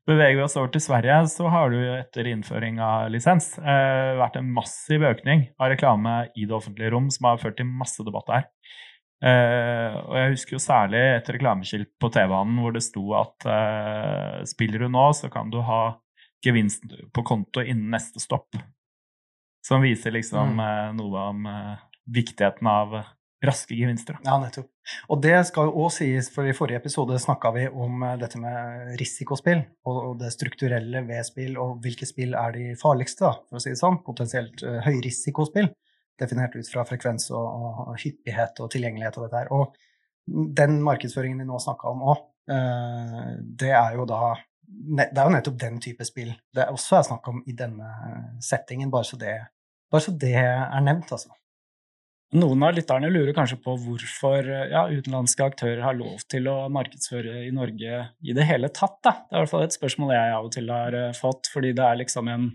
Beveger 0.07 0.35
vi 0.37 0.41
oss 0.45 0.55
over 0.57 0.69
til 0.71 0.81
Sverige, 0.81 1.15
så 1.27 1.49
har 1.51 1.69
du 1.69 1.77
etter 1.97 2.29
innføring 2.31 2.79
av 2.79 3.09
lisens 3.11 3.57
eh, 3.59 4.13
vært 4.17 4.37
en 4.39 4.51
massiv 4.53 5.03
økning 5.03 5.47
av 5.59 5.69
reklame 5.73 6.29
i 6.37 6.45
det 6.45 6.55
offentlige 6.55 6.91
rom, 6.93 7.09
som 7.11 7.25
har 7.29 7.37
ført 7.41 7.57
til 7.59 7.65
masse 7.67 8.05
debatt 8.07 8.29
her. 8.31 8.45
Eh, 9.17 9.97
og 9.97 10.13
jeg 10.15 10.33
husker 10.35 10.55
jo 10.55 10.61
særlig 10.61 11.01
et 11.17 11.29
reklameskilt 11.33 11.89
på 11.99 12.11
TV-banen 12.13 12.59
hvor 12.61 12.75
det 12.75 12.83
sto 12.85 13.03
at 13.17 13.47
eh, 13.49 14.43
spiller 14.45 14.85
du 14.85 14.89
nå, 14.93 15.07
så 15.17 15.29
kan 15.33 15.49
du 15.49 15.59
ha 15.65 15.97
gevinst 16.45 16.85
på 17.13 17.23
konto 17.25 17.63
innen 17.65 17.89
neste 17.91 18.21
stopp. 18.21 18.53
Som 19.65 19.81
viser 19.83 20.13
liksom 20.15 20.53
Mm. 20.55 20.59
eh, 20.63 20.91
noe 21.01 21.23
om 21.33 21.45
eh, 21.49 21.77
viktigheten 22.07 22.67
av 22.69 22.93
raske 23.45 23.75
gevinster. 23.77 24.17
Ja, 24.25 24.37
nettopp. 24.41 24.69
Og 25.11 25.19
det 25.21 25.35
skal 25.49 25.69
jo 25.69 25.83
òg 25.83 25.91
sies, 25.93 26.29
for 26.33 26.47
i 26.47 26.55
forrige 26.57 26.81
episode 26.81 27.19
snakka 27.21 27.51
vi 27.55 27.65
om 27.69 28.03
eh, 28.07 28.15
dette 28.21 28.39
med 28.41 28.95
risikospill, 29.01 29.61
og, 29.89 30.15
det 30.21 30.31
strukturelle 30.33 31.03
ved 31.07 31.25
spill, 31.27 31.57
og 31.61 31.77
hvilke 31.83 32.07
spill 32.09 32.33
er 32.37 32.55
de 32.55 32.71
farligste, 32.79 33.27
da, 33.27 33.35
for 33.49 33.59
å 33.59 33.63
si 33.63 33.73
det 33.73 33.81
sånn. 33.81 33.99
Potensielt 34.05 34.63
uh, 34.65 34.79
høyrisikospill, 34.87 35.69
definert 36.17 36.57
ut 36.57 36.71
fra 36.71 36.85
frekvens 36.87 37.29
og, 37.35 37.93
hyppighet 38.01 38.63
og 38.63 38.71
tilgjengelighet 38.73 39.19
og 39.19 39.27
dette 39.27 39.43
her. 39.43 39.53
Og 39.53 40.47
den 40.57 40.79
markedsføringen 40.83 41.43
vi 41.43 41.49
nå 41.49 41.59
snakka 41.61 41.93
om 41.93 42.05
òg, 42.13 42.25
det 42.47 43.73
er 43.75 43.97
jo 43.97 44.05
da 44.07 44.37
Det 44.63 45.03
er 45.19 45.25
jo 45.25 45.31
nettopp 45.33 45.57
den 45.59 45.81
type 45.83 46.05
spill 46.07 46.29
det 46.55 46.61
er 46.63 46.69
også 46.71 46.95
er 46.95 47.01
snakk 47.03 47.25
om 47.27 47.41
i 47.43 47.51
denne 47.59 47.89
settingen, 48.39 48.87
bare 48.91 49.03
så 49.03 49.19
det, 49.19 49.33
bare 49.91 50.05
så 50.05 50.13
det 50.15 50.31
er 50.39 50.79
nevnt, 50.83 51.11
altså. 51.11 51.35
Noen 52.35 52.63
av 52.67 52.73
lytterne 52.75 53.07
lurer 53.07 53.31
kanskje 53.31 53.55
på 53.63 53.73
hvorfor 53.79 54.49
ja, 54.67 54.81
utenlandske 54.91 55.45
aktører 55.45 55.79
har 55.85 55.95
lov 55.95 56.25
til 56.27 56.49
å 56.51 56.65
markedsføre 56.75 57.45
i 57.45 57.53
Norge 57.55 58.01
i 58.19 58.33
det 58.35 58.47
hele 58.49 58.67
tatt. 58.67 58.97
Da. 58.99 59.13
Det 59.21 59.31
er 59.31 59.37
i 59.37 59.43
hvert 59.45 59.53
fall 59.53 59.63
et 59.63 59.77
spørsmål 59.77 60.11
jeg 60.11 60.33
av 60.35 60.47
og 60.49 60.51
til 60.51 60.73
har 60.73 60.97
eh, 60.99 61.13
fått, 61.15 61.47
fordi 61.53 61.71
det 61.77 61.85
er 61.85 62.01
liksom 62.03 62.31
en 62.33 62.49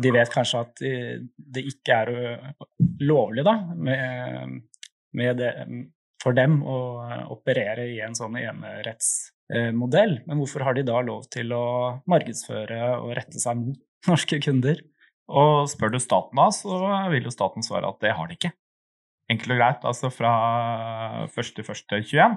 De 0.00 0.10
vet 0.10 0.30
kanskje 0.32 0.60
at 0.64 0.82
eh, 0.82 1.20
det 1.36 1.62
ikke 1.70 1.98
er 2.00 2.10
lovlig, 3.04 3.44
da, 3.46 3.52
med, 3.76 4.54
med 5.12 5.36
det, 5.38 5.50
for 6.24 6.34
dem 6.34 6.56
å 6.64 6.78
eh, 7.04 7.22
operere 7.30 7.86
i 7.92 8.00
en 8.02 8.16
sånn 8.18 8.40
enerettsmodell. 8.40 10.16
Men 10.26 10.40
hvorfor 10.40 10.66
har 10.66 10.74
de 10.74 10.86
da 10.88 10.98
lov 11.04 11.28
til 11.30 11.54
å 11.54 11.66
markedsføre 12.10 12.80
og 12.96 13.14
rette 13.20 13.38
seg 13.38 13.60
mot 13.60 14.10
norske 14.10 14.40
kunder? 14.42 14.82
Og 15.30 15.70
spør 15.70 15.94
du 15.94 16.00
staten 16.02 16.42
da, 16.42 16.50
så 16.50 16.82
vil 17.14 17.30
jo 17.30 17.36
staten 17.38 17.62
svare 17.62 17.92
at 17.92 18.02
det 18.02 18.16
har 18.18 18.28
de 18.28 18.40
ikke. 18.40 18.54
Enkelt 19.32 19.54
og 19.54 19.60
greit. 19.60 19.86
Altså 19.88 20.10
fra 20.12 20.32
1.1.21 21.28 22.36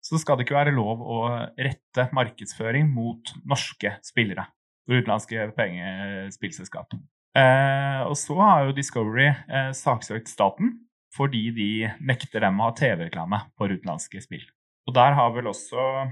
så 0.00 0.18
skal 0.20 0.38
det 0.38 0.46
ikke 0.46 0.56
være 0.56 0.72
lov 0.72 1.02
å 1.04 1.20
rette 1.60 2.06
markedsføring 2.16 2.88
mot 2.88 3.34
norske 3.48 3.98
spillere 4.06 4.46
for 4.86 4.96
utenlandske 4.96 5.50
pengespillselskap. 5.58 6.96
Eh, 7.38 8.00
og 8.08 8.16
så 8.18 8.38
har 8.40 8.64
jo 8.66 8.76
Discovery 8.76 9.28
eh, 9.28 9.74
saksøkt 9.76 10.30
staten 10.30 10.78
fordi 11.14 11.50
de 11.54 11.70
nekter 12.06 12.42
dem 12.46 12.58
å 12.60 12.68
ha 12.68 12.74
TV-reklame 12.78 13.42
for 13.58 13.70
utenlandske 13.70 14.22
spill. 14.22 14.42
Og 14.88 14.94
der 14.96 15.14
har 15.18 15.32
vel 15.34 15.50
også 15.50 16.06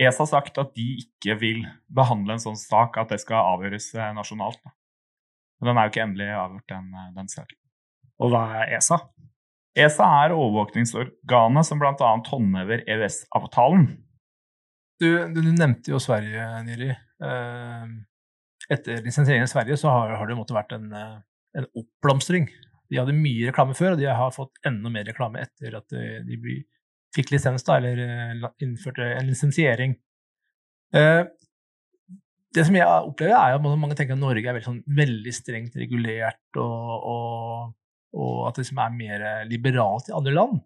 ESA 0.00 0.26
sagt 0.28 0.60
at 0.60 0.72
de 0.76 0.86
ikke 1.02 1.36
vil 1.40 1.64
behandle 1.92 2.36
en 2.36 2.42
sånn 2.42 2.58
sak, 2.58 2.96
at 3.00 3.12
det 3.12 3.20
skal 3.22 3.56
avgjøres 3.56 3.90
eh, 3.96 4.12
nasjonalt. 4.16 4.60
Men 5.60 5.72
den 5.72 5.80
er 5.80 5.86
jo 5.86 5.92
ikke 5.92 6.06
endelig 6.06 6.30
avgjort, 6.36 6.68
den, 6.72 6.88
eh, 6.94 7.10
den 7.18 7.32
saken. 7.32 7.58
Og 8.22 8.32
hva 8.32 8.42
er 8.62 8.76
ESA? 8.78 9.00
ESA 9.78 10.06
er 10.24 10.34
overvåkningsorganet 10.36 11.68
som 11.68 11.80
bl.a. 11.80 12.10
håndhever 12.28 12.84
EØS-avtalen. 12.90 13.86
Du, 15.00 15.08
du, 15.32 15.38
du 15.40 15.52
nevnte 15.52 15.94
jo 15.94 16.00
Sverige, 16.02 16.44
Niri. 16.66 16.90
Eh, 16.92 17.94
etter 18.72 19.00
lisensieringen 19.02 19.48
i 19.48 19.52
Sverige 19.52 19.78
så 19.80 19.90
har, 19.90 20.12
har 20.20 20.28
det 20.28 20.36
måtte 20.38 20.56
vært 20.56 20.74
en, 20.76 20.90
eh, 20.94 21.16
en 21.58 21.68
oppblomstring. 21.72 22.50
De 22.92 23.00
hadde 23.00 23.16
mye 23.16 23.48
reklame 23.48 23.74
før, 23.76 23.94
og 23.94 24.02
de 24.02 24.10
har 24.12 24.34
fått 24.36 24.60
enda 24.68 24.92
mer 24.92 25.08
reklame 25.08 25.40
etter 25.42 25.78
at 25.78 25.88
de, 25.94 26.20
de 26.28 26.58
fikk 27.16 27.32
lisens, 27.32 27.64
da, 27.66 27.78
eller 27.80 28.02
eh, 28.04 28.48
innførte 28.64 29.08
en 29.16 29.28
lisensiering. 29.30 29.96
Eh, 30.96 31.22
det 32.52 32.66
som 32.68 32.76
jeg 32.76 32.84
opplever, 32.84 33.32
er 33.32 33.56
at 33.56 33.64
mange 33.64 33.96
tenker 33.96 34.16
at 34.16 34.20
Norge 34.20 34.44
er 34.44 34.52
veldig, 34.52 34.66
sånn, 34.66 34.82
veldig 34.96 35.32
strengt 35.32 35.76
regulert, 35.80 36.42
og, 36.60 37.06
og, 37.12 37.72
og 38.12 38.46
at 38.48 38.56
det 38.56 38.66
liksom 38.66 38.80
er 38.84 38.94
mer 38.96 39.26
liberalt 39.48 40.10
i 40.10 40.16
andre 40.16 40.34
land. 40.36 40.60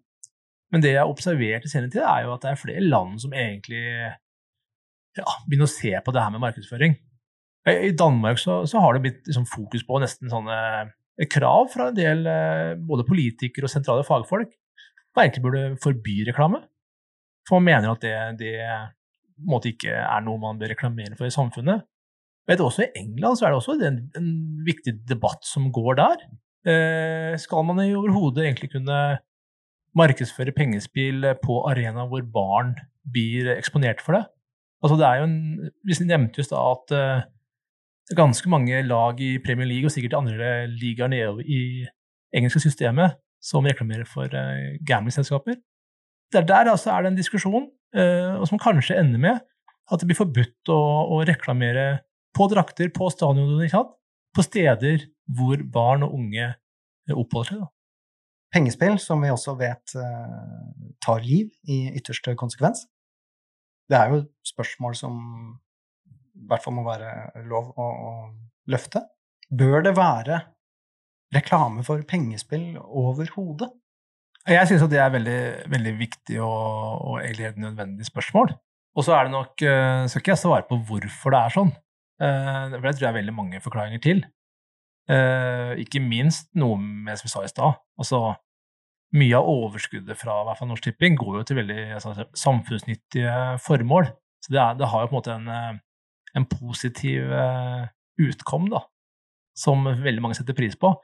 Men 0.74 0.82
det 0.82 0.92
jeg 0.94 1.02
har 1.02 1.10
observert 1.10 1.66
i 1.66 1.70
senere 1.70 1.92
tid, 1.94 2.02
er 2.02 2.26
jo 2.26 2.34
at 2.34 2.42
det 2.42 2.50
er 2.50 2.60
flere 2.60 2.84
land 2.84 3.20
som 3.22 3.34
egentlig 3.36 3.82
ja, 5.16 5.26
begynner 5.46 5.68
å 5.68 5.74
se 5.76 5.92
på 6.02 6.14
det 6.14 6.24
her 6.24 6.34
med 6.34 6.42
markedsføring. 6.42 6.96
I 7.66 7.94
Danmark 7.98 8.38
så, 8.38 8.60
så 8.66 8.82
har 8.82 8.94
det 8.94 9.02
blitt 9.06 9.26
liksom 9.26 9.46
fokus 9.50 9.82
på 9.86 9.98
nesten 10.02 10.30
sånne 10.30 10.58
eh, 10.86 11.26
krav 11.30 11.72
fra 11.72 11.88
en 11.90 11.96
del 11.96 12.22
eh, 12.30 12.74
både 12.78 13.06
politikere 13.08 13.66
og 13.66 13.72
sentrale 13.72 14.06
fagfolk 14.06 14.52
man 15.16 15.24
egentlig 15.24 15.44
burde 15.46 15.64
forby 15.82 16.16
reklame. 16.28 16.62
For 17.48 17.58
man 17.58 17.68
mener 17.70 17.92
at 17.94 18.04
det, 18.04 18.14
det 18.40 19.72
ikke 19.72 19.94
er 19.96 20.24
noe 20.24 20.40
man 20.42 20.58
bør 20.60 20.74
reklamere 20.74 21.16
for 21.16 21.28
i 21.28 21.34
samfunnet. 21.34 21.86
Men 22.46 22.62
også 22.62 22.84
I 22.84 22.92
England 23.00 23.38
så 23.38 23.46
er 23.46 23.54
det 23.54 23.60
også 23.60 23.76
en, 23.88 24.02
en 24.18 24.28
viktig 24.66 25.00
debatt 25.08 25.46
som 25.46 25.70
går 25.74 25.98
der. 25.98 26.26
Eh, 26.66 27.36
skal 27.38 27.66
man 27.66 27.82
overhodet 27.84 28.44
egentlig 28.44 28.72
kunne 28.72 29.00
markedsføre 29.96 30.54
pengespill 30.56 31.24
på 31.42 31.60
arenaer 31.70 32.08
hvor 32.10 32.24
barn 32.32 32.74
blir 33.06 33.52
eksponert 33.54 34.02
for 34.04 34.18
det? 34.18 34.24
Altså 34.84 34.98
det 35.00 35.06
er 35.08 35.20
jo 35.20 35.28
en, 35.28 35.70
Vi 35.86 35.96
nevnte 36.04 36.42
jo 36.42 36.48
da 36.50 36.64
at 36.74 36.96
eh, 36.96 37.24
det 38.06 38.14
er 38.14 38.22
ganske 38.22 38.50
mange 38.50 38.82
lag 38.86 39.20
i 39.20 39.36
Premier 39.42 39.66
League 39.66 39.88
og 39.88 39.94
sikkert 39.94 40.18
andre 40.18 40.66
ligaer 40.70 41.10
nede 41.10 41.42
i 41.42 41.86
engelske 42.36 42.62
systemet 42.62 43.16
som 43.42 43.66
reklamerer 43.66 44.06
for 44.06 44.30
uh, 44.30 44.76
gamblingselskaper. 44.86 45.58
Der, 46.34 46.46
der 46.46 46.70
altså 46.70 46.92
er 46.92 47.02
det 47.02 47.12
en 47.12 47.18
diskusjon, 47.18 47.66
eh, 47.94 48.34
og 48.38 48.46
som 48.50 48.60
kanskje 48.62 48.98
ender 48.98 49.22
med 49.22 49.42
at 49.90 50.02
det 50.02 50.08
blir 50.08 50.18
forbudt 50.18 50.70
å, 50.70 50.78
å 51.14 51.20
reklamere 51.26 51.86
på 52.34 52.48
drakter, 52.50 52.90
på 52.94 53.10
stadioner? 53.10 53.66
På 54.36 54.44
steder 54.44 55.06
hvor 55.36 55.62
barn 55.72 56.04
og 56.06 56.14
unge 56.18 56.44
eh, 56.46 57.14
oppholder 57.16 57.56
seg. 57.56 57.64
Pengespill, 58.54 58.98
som 59.02 59.24
vi 59.24 59.32
også 59.32 59.56
vet 59.58 59.96
eh, 59.98 60.66
tar 61.02 61.24
liv 61.24 61.50
i 61.68 61.86
ytterste 61.98 62.36
konsekvens. 62.38 62.86
Det 63.90 63.98
er 63.98 64.12
jo 64.12 64.24
spørsmål 64.46 64.96
som 64.98 65.16
i 66.36 66.46
hvert 66.50 66.62
fall 66.62 66.76
må 66.76 66.84
være 66.86 67.42
lov 67.48 67.72
å, 67.80 67.86
å 67.86 68.12
løfte. 68.70 69.02
Bør 69.50 69.82
det 69.86 69.96
være 69.96 70.40
reklame 71.34 71.84
for 71.86 72.02
pengespill 72.08 72.76
overhodet? 72.76 73.70
Jeg 74.46 74.68
syns 74.70 74.84
det 74.90 75.00
er 75.02 75.10
veldig, 75.10 75.40
veldig 75.72 75.92
viktig 75.98 76.38
og, 76.38 76.60
og 77.02 77.16
egentlig 77.18 77.48
helt 77.48 77.62
nødvendig 77.64 78.06
spørsmål. 78.06 78.52
Og 78.96 79.04
så 79.04 79.16
er 79.16 79.26
det 79.26 79.34
nok 79.34 79.62
eh, 79.66 80.06
Skal 80.08 80.22
ikke 80.22 80.32
jeg 80.32 80.40
svare 80.40 80.66
på 80.68 80.78
hvorfor 80.88 81.34
det 81.34 81.40
er 81.40 81.54
sånn, 81.56 81.72
for 82.18 82.82
det 82.86 82.96
tror 82.96 83.04
jeg 83.06 83.12
er 83.12 83.20
veldig 83.20 83.34
mange 83.36 83.60
forklaringer 83.64 84.00
til. 84.04 84.24
Eh, 85.10 85.76
Ikke 85.82 86.00
minst 86.02 86.48
noe 86.58 86.78
med 86.80 87.18
som 87.18 87.28
vi 87.28 87.32
sa 87.34 87.44
i 87.44 87.50
stad. 87.52 87.78
Altså, 88.00 88.20
mye 89.16 89.38
av 89.38 89.48
overskuddet 89.48 90.18
fra 90.18 90.40
hvert 90.44 90.58
fall 90.58 90.70
Norsk 90.70 90.88
Tipping 90.88 91.16
går 91.20 91.38
jo 91.40 91.44
til 91.46 91.60
veldig 91.60 91.80
altså, 91.98 92.26
samfunnsnyttige 92.36 93.34
formål. 93.64 94.08
Så 94.42 94.52
det, 94.52 94.60
er, 94.62 94.78
det 94.80 94.88
har 94.90 95.04
jo 95.04 95.10
på 95.10 95.14
en 95.16 95.20
måte 95.20 95.36
en, 95.36 95.48
eh, 95.52 95.78
en 96.36 96.46
positiv 96.50 97.32
eh, 97.32 97.84
utkom, 98.26 98.70
da, 98.72 98.82
som 99.56 99.84
veldig 99.86 100.24
mange 100.24 100.38
setter 100.38 100.56
pris 100.58 100.76
på. 100.78 100.94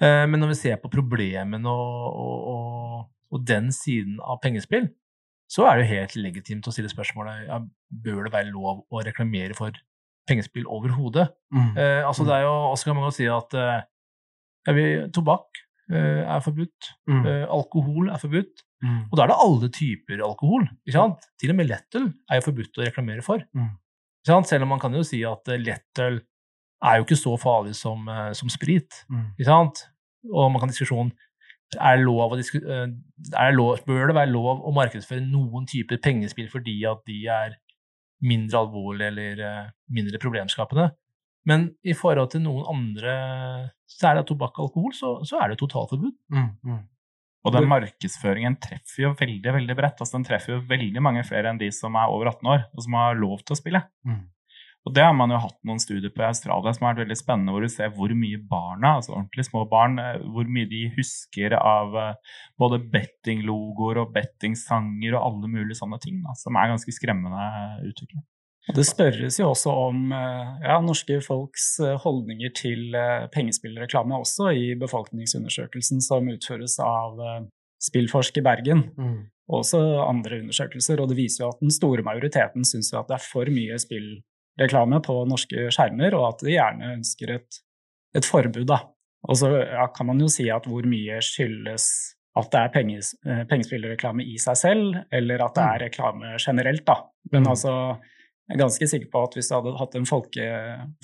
Eh, 0.00 0.24
Men 0.26 0.40
når 0.42 0.54
vi 0.54 0.60
ser 0.64 0.80
på 0.82 0.90
problemene 0.92 1.70
og, 1.70 2.18
og, 2.24 2.48
og, 2.54 3.04
og 3.34 3.44
den 3.46 3.70
siden 3.74 4.18
av 4.20 4.40
pengespill, 4.42 4.90
så 5.48 5.64
er 5.64 5.78
det 5.78 5.86
jo 5.86 5.94
helt 5.96 6.16
legitimt 6.20 6.66
å 6.68 6.72
stille 6.74 6.90
spørsmålet 6.92 7.46
ja, 7.46 7.56
bør 8.04 8.26
det 8.26 8.32
være 8.34 8.50
lov 8.52 8.82
å 8.92 9.00
reklamere 9.06 9.56
for 9.56 9.72
pengespill 10.28 10.66
overhodet. 10.68 11.28
Eh, 11.76 12.02
altså 12.06 12.24
det 12.28 12.34
er 12.36 12.42
jo, 12.44 12.52
også 12.74 12.84
kan 12.90 12.96
man 12.98 13.08
jo 13.08 13.14
si 13.16 13.26
at 13.32 13.54
eh, 13.58 15.08
tobakk 15.16 15.62
eh, 15.90 16.22
er 16.28 16.40
forbudt, 16.44 16.90
Mm. 17.08 17.24
eh, 17.26 17.44
alkohol 17.48 18.10
er 18.12 18.18
forbudt, 18.20 18.64
Mm. 18.84 19.08
og 19.10 19.16
da 19.16 19.22
er 19.24 19.26
det 19.32 19.36
alle 19.42 19.68
typer 19.74 20.20
alkohol. 20.22 20.68
ikke 20.86 20.92
sant? 20.92 21.24
Til 21.40 21.50
og 21.50 21.56
med 21.56 21.66
lettøl 21.68 22.12
er 22.30 22.36
jo 22.38 22.44
forbudt 22.52 22.76
å 22.78 22.84
reklamere 22.86 23.22
for. 23.24 23.38
Mm. 23.56 23.70
Ikke 24.22 24.26
sant? 24.34 24.46
Selv 24.46 24.62
om 24.62 24.68
man 24.68 24.78
kan 24.78 24.92
jo 24.94 25.02
si 25.02 25.22
at 25.24 25.48
eh, 25.48 25.56
lettøl 25.58 26.20
er 26.84 26.96
jo 26.98 27.04
ikke 27.04 27.16
så 27.18 27.32
farlig 27.40 27.74
som, 27.74 28.06
eh, 28.08 28.32
som 28.34 28.48
sprit. 28.48 29.04
Mm. 29.10 29.32
Ikke 29.38 29.48
sant? 29.48 29.88
Og 30.30 30.52
man 30.52 30.60
kan 30.60 30.68
diskusjon 30.68 31.10
er 31.80 31.96
det 31.98 32.04
lov 32.06 32.32
å 32.32 32.36
Bør 33.86 34.06
det 34.06 34.14
være 34.16 34.30
lov 34.32 34.62
å 34.64 34.72
markedsføre 34.72 35.20
noen 35.30 35.66
typer 35.66 35.98
pengespill 36.00 36.48
fordi 36.48 36.84
at 36.88 37.02
de 37.06 37.26
er 37.26 37.56
mindre 38.24 38.62
alvorlig 38.64 39.08
eller 39.10 39.42
eh, 39.46 39.66
mindre 39.94 40.20
problemskapende? 40.22 40.90
Men 41.48 41.68
i 41.86 41.94
forhold 41.96 42.32
til 42.34 42.42
noen 42.44 42.66
andre, 42.68 43.12
særlig 43.88 44.26
tobakk 44.28 44.58
og 44.58 44.68
alkohol, 44.68 44.94
så, 44.96 45.12
så 45.28 45.40
er 45.40 45.52
det 45.52 45.60
totalforbud. 45.62 46.14
Mm. 46.34 46.48
Mm. 46.66 46.82
Og 47.46 47.54
den 47.54 47.68
markedsføringen 47.70 48.58
treffer 48.60 49.06
jo 49.06 49.12
veldig 49.16 49.54
veldig 49.54 49.76
bredt. 49.78 50.02
altså 50.02 50.18
Den 50.18 50.26
treffer 50.26 50.56
jo 50.56 50.64
veldig 50.68 51.02
mange 51.04 51.22
flere 51.24 51.52
enn 51.52 51.60
de 51.60 51.70
som 51.72 51.94
er 51.96 52.10
over 52.12 52.32
18 52.34 52.50
år, 52.52 52.66
og 52.74 52.84
som 52.84 52.98
har 52.98 53.16
lov 53.16 53.44
til 53.44 53.54
å 53.54 53.60
spille. 53.60 53.82
Mm. 54.04 54.26
Og 54.86 54.94
det 54.96 55.04
har 55.04 55.12
man 55.16 55.32
jo 55.34 55.40
hatt 55.42 55.58
noen 55.68 55.80
studier 55.82 56.12
på 56.14 56.22
i 56.22 56.28
Australia 56.28 56.72
som 56.72 56.86
har 56.86 56.94
vært 56.94 57.04
veldig 57.04 57.18
spennende, 57.18 57.52
hvor 57.52 57.64
du 57.64 57.72
ser 57.72 57.90
hvor 57.96 58.14
mye 58.16 58.38
barna, 58.50 58.94
altså 58.98 59.16
ordentlig 59.16 59.44
små 59.48 59.66
barn, 59.68 59.98
eh, 60.00 60.22
hvor 60.32 60.48
mye 60.48 60.70
de 60.70 60.86
husker 60.94 61.56
av 61.58 61.98
eh, 61.98 62.38
både 62.60 62.80
bettinglogoer 62.94 64.04
og 64.04 64.16
bettingsanger 64.16 65.18
og 65.18 65.22
alle 65.26 65.52
mulige 65.58 65.80
sånne 65.82 66.00
ting, 66.04 66.22
da, 66.24 66.36
som 66.38 66.56
er 66.56 66.72
ganske 66.72 66.94
skremmende 66.94 67.50
utvikling. 67.90 68.24
Det 68.76 68.84
spørres 68.84 69.38
jo 69.40 69.48
også 69.54 69.72
om 69.88 70.10
eh, 70.12 70.48
ja, 70.66 70.76
norske 70.84 71.22
folks 71.24 71.78
eh, 71.80 71.94
holdninger 72.02 72.52
til 72.56 72.96
eh, 72.96 73.24
pengespillreklame 73.32 74.18
også 74.20 74.50
i 74.52 74.66
befolkningsundersøkelsen 74.80 76.02
som 76.04 76.28
utføres 76.28 76.76
av 76.84 77.16
Spillforsk 77.80 78.40
i 78.40 78.44
Bergen. 78.44 78.84
Mm. 78.98 79.18
Og 79.48 79.62
også 79.62 79.80
andre 80.04 80.42
undersøkelser, 80.42 81.00
og 81.00 81.08
det 81.08 81.16
viser 81.22 81.46
jo 81.46 81.52
at 81.54 81.62
den 81.62 81.72
store 81.72 82.04
majoriteten 82.04 82.66
syns 82.68 82.92
at 82.92 83.08
det 83.08 83.16
er 83.16 83.24
for 83.24 83.48
mye 83.48 83.78
spillreklame 84.58 85.00
på 85.06 85.24
norske 85.30 85.70
skjermer, 85.70 86.14
og 86.18 86.34
at 86.34 86.44
de 86.44 86.54
gjerne 86.56 86.94
ønsker 86.98 87.30
et, 87.36 87.58
et 88.16 88.26
forbud, 88.26 88.66
da. 88.66 88.82
Og 89.28 89.36
så 89.38 89.50
ja, 89.62 89.86
kan 89.94 90.06
man 90.06 90.20
jo 90.20 90.28
si 90.30 90.48
at 90.50 90.66
hvor 90.66 90.82
mye 90.86 91.18
skyldes 91.22 92.14
at 92.38 92.50
det 92.52 92.58
er 92.60 92.70
penges, 92.70 93.14
pengespillreklame 93.50 94.22
i 94.22 94.36
seg 94.38 94.56
selv, 94.56 94.98
eller 95.10 95.42
at 95.42 95.56
det 95.56 95.64
er 95.64 95.82
reklame 95.88 96.36
generelt, 96.38 96.84
da. 96.86 97.00
Men 97.32 97.42
Mm. 97.42 97.50
altså 97.50 97.72
jeg 98.48 98.54
er 98.56 98.60
ganske 98.62 98.86
sikker 98.88 99.10
på 99.12 99.22
at 99.26 99.34
hvis 99.34 99.48
du 99.48 99.54
hadde 99.56 99.78
hatt 99.78 99.94
en 99.98 100.06
folke, 100.06 100.44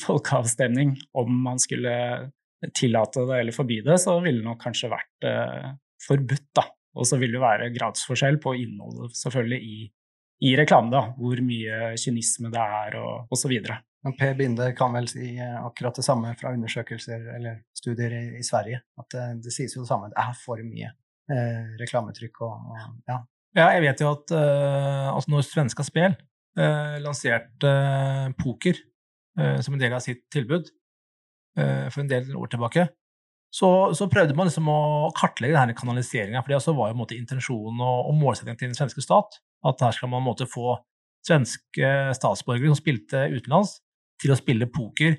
folkeavstemning 0.07 0.95
om 1.15 1.35
man 1.45 1.59
skulle 1.59 2.31
tillate 2.75 3.27
det 3.29 3.41
eller 3.41 3.53
forby 3.53 3.83
det, 3.85 3.99
så 4.01 4.21
ville 4.23 4.41
det 4.41 4.47
nok 4.49 4.63
kanskje 4.63 4.89
vært 4.93 5.27
eh, 5.29 5.75
forbudt, 6.07 6.47
da. 6.57 6.65
Og 6.95 7.07
så 7.07 7.19
vil 7.19 7.35
det 7.35 7.43
være 7.43 7.73
gradsforskjell 7.75 8.39
på 8.41 8.55
innholdet 8.63 9.17
selvfølgelig 9.19 9.61
i, 9.61 9.79
i 10.43 10.55
reklame, 10.59 10.91
da. 10.93 11.07
Hvor 11.19 11.41
mye 11.45 11.95
kynisme 12.01 12.51
det 12.53 12.63
er 12.81 12.99
og 13.01 13.35
osv. 13.35 13.55
Per 14.19 14.35
Binde 14.37 14.67
kan 14.77 14.93
vel 14.93 15.07
si 15.09 15.31
eh, 15.41 15.55
akkurat 15.65 15.97
det 15.97 16.05
samme 16.05 16.35
fra 16.37 16.53
undersøkelser 16.53 17.31
eller 17.39 17.63
studier 17.77 18.13
i, 18.13 18.25
i 18.41 18.45
Sverige. 18.45 18.83
At 19.01 19.09
det, 19.15 19.25
det 19.47 19.55
sies 19.55 19.77
jo 19.77 19.85
det 19.85 19.91
samme. 19.91 20.11
Det 20.13 20.21
er 20.21 20.35
for 20.43 20.61
mye 20.65 20.91
eh, 21.33 21.71
reklametrykk 21.81 22.43
og, 22.45 22.75
og 22.75 22.83
ja. 23.09 23.23
Ja, 23.55 23.69
jeg 23.77 23.85
vet 23.85 24.03
jo 24.03 24.11
at 24.11 24.35
eh, 24.35 25.09
altså 25.15 25.31
når 25.31 25.47
Svenska 25.47 25.87
Spel 25.87 26.17
eh, 26.59 26.97
lanserte 27.05 27.71
uh, 27.71 28.33
poker 28.41 28.83
som 29.35 29.75
en 29.75 29.81
del 29.81 29.91
av 29.91 29.99
sitt 29.99 30.21
tilbud 30.31 30.69
for 31.59 32.01
en 32.05 32.11
del 32.13 32.29
år 32.39 32.53
tilbake, 32.53 32.85
så, 33.51 33.69
så 33.91 34.07
prøvde 34.07 34.37
man 34.39 34.47
liksom 34.47 34.69
å 34.71 35.11
kartlegge 35.15 35.57
denne 35.57 35.75
kanaliseringa. 35.75 36.39
For 36.39 36.53
det 36.53 36.59
også 36.61 36.75
var 36.79 36.93
jo 36.93 36.95
en 36.95 37.01
måte 37.01 37.17
intensjonen 37.19 37.83
og, 37.83 38.13
og 38.13 38.15
målsettingen 38.21 38.61
til 38.61 38.71
den 38.71 38.79
svenske 38.79 39.03
stat. 39.03 39.41
At 39.65 39.81
her 39.85 39.95
skal 39.97 40.11
man 40.13 40.25
måtte 40.25 40.49
få 40.51 40.77
svenske 41.25 41.91
statsborgere 42.17 42.73
som 42.73 42.81
spilte 42.81 43.27
utenlands, 43.33 43.79
til 44.21 44.35
å 44.35 44.39
spille 44.39 44.69
poker 44.71 45.17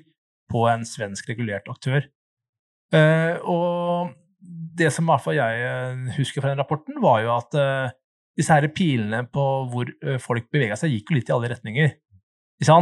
på 0.50 0.62
en 0.70 0.86
svensk 0.86 1.28
regulert 1.32 1.66
aktør. 1.68 2.06
og 3.42 4.14
det 4.78 4.92
som 4.94 5.06
i 5.06 5.10
hvert 5.10 5.24
fall 5.24 5.34
jeg 5.34 6.14
husker 6.20 6.42
fra 6.42 6.52
den 6.52 6.60
rapporten, 6.60 7.00
var 7.02 7.22
jo 7.24 7.32
at 7.34 7.56
disse 8.38 8.52
her 8.54 8.68
pilene 8.70 9.24
på 9.32 9.44
hvor 9.72 9.90
folk 10.22 10.46
bevega 10.52 10.76
seg, 10.78 10.94
gikk 10.94 11.10
jo 11.10 11.16
litt 11.18 11.32
i 11.32 11.34
alle 11.34 11.50
retninger. 11.50 11.96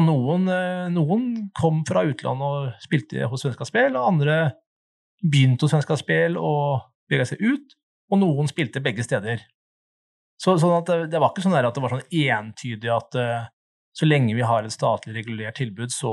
Noen, 0.04 0.50
noen 0.92 1.24
kom 1.56 1.80
fra 1.88 2.04
utlandet 2.06 2.44
og 2.44 2.84
spilte 2.84 3.30
hos 3.30 3.46
Svenska 3.46 3.66
Spel, 3.66 3.96
og 3.96 4.10
andre 4.12 4.36
begynte 5.24 5.64
hos 5.64 5.72
Svenska 5.72 5.96
Spel 5.98 6.36
og 6.36 6.84
bevega 7.08 7.26
seg 7.32 7.40
ut, 7.42 7.74
og 8.12 8.20
noen 8.20 8.50
spilte 8.50 8.82
begge 8.84 9.06
steder. 9.06 9.40
Så, 10.40 10.56
sånn 10.60 10.76
at 10.76 10.90
det, 11.10 11.20
var 11.20 11.30
ikke 11.30 11.44
sånn 11.44 11.56
at 11.56 11.74
det 11.74 11.82
var 11.84 11.94
sånn 11.94 12.08
entydig 12.10 12.90
at 12.92 13.18
uh, 13.20 13.46
så 13.94 14.08
lenge 14.08 14.34
vi 14.34 14.46
har 14.46 14.66
et 14.66 14.74
statlig 14.74 15.14
regulert 15.20 15.56
tilbud, 15.60 15.92
så, 15.94 16.12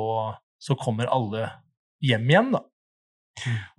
så 0.62 0.78
kommer 0.80 1.10
alle 1.12 1.48
hjem 2.06 2.30
igjen, 2.30 2.52
da. 2.54 2.62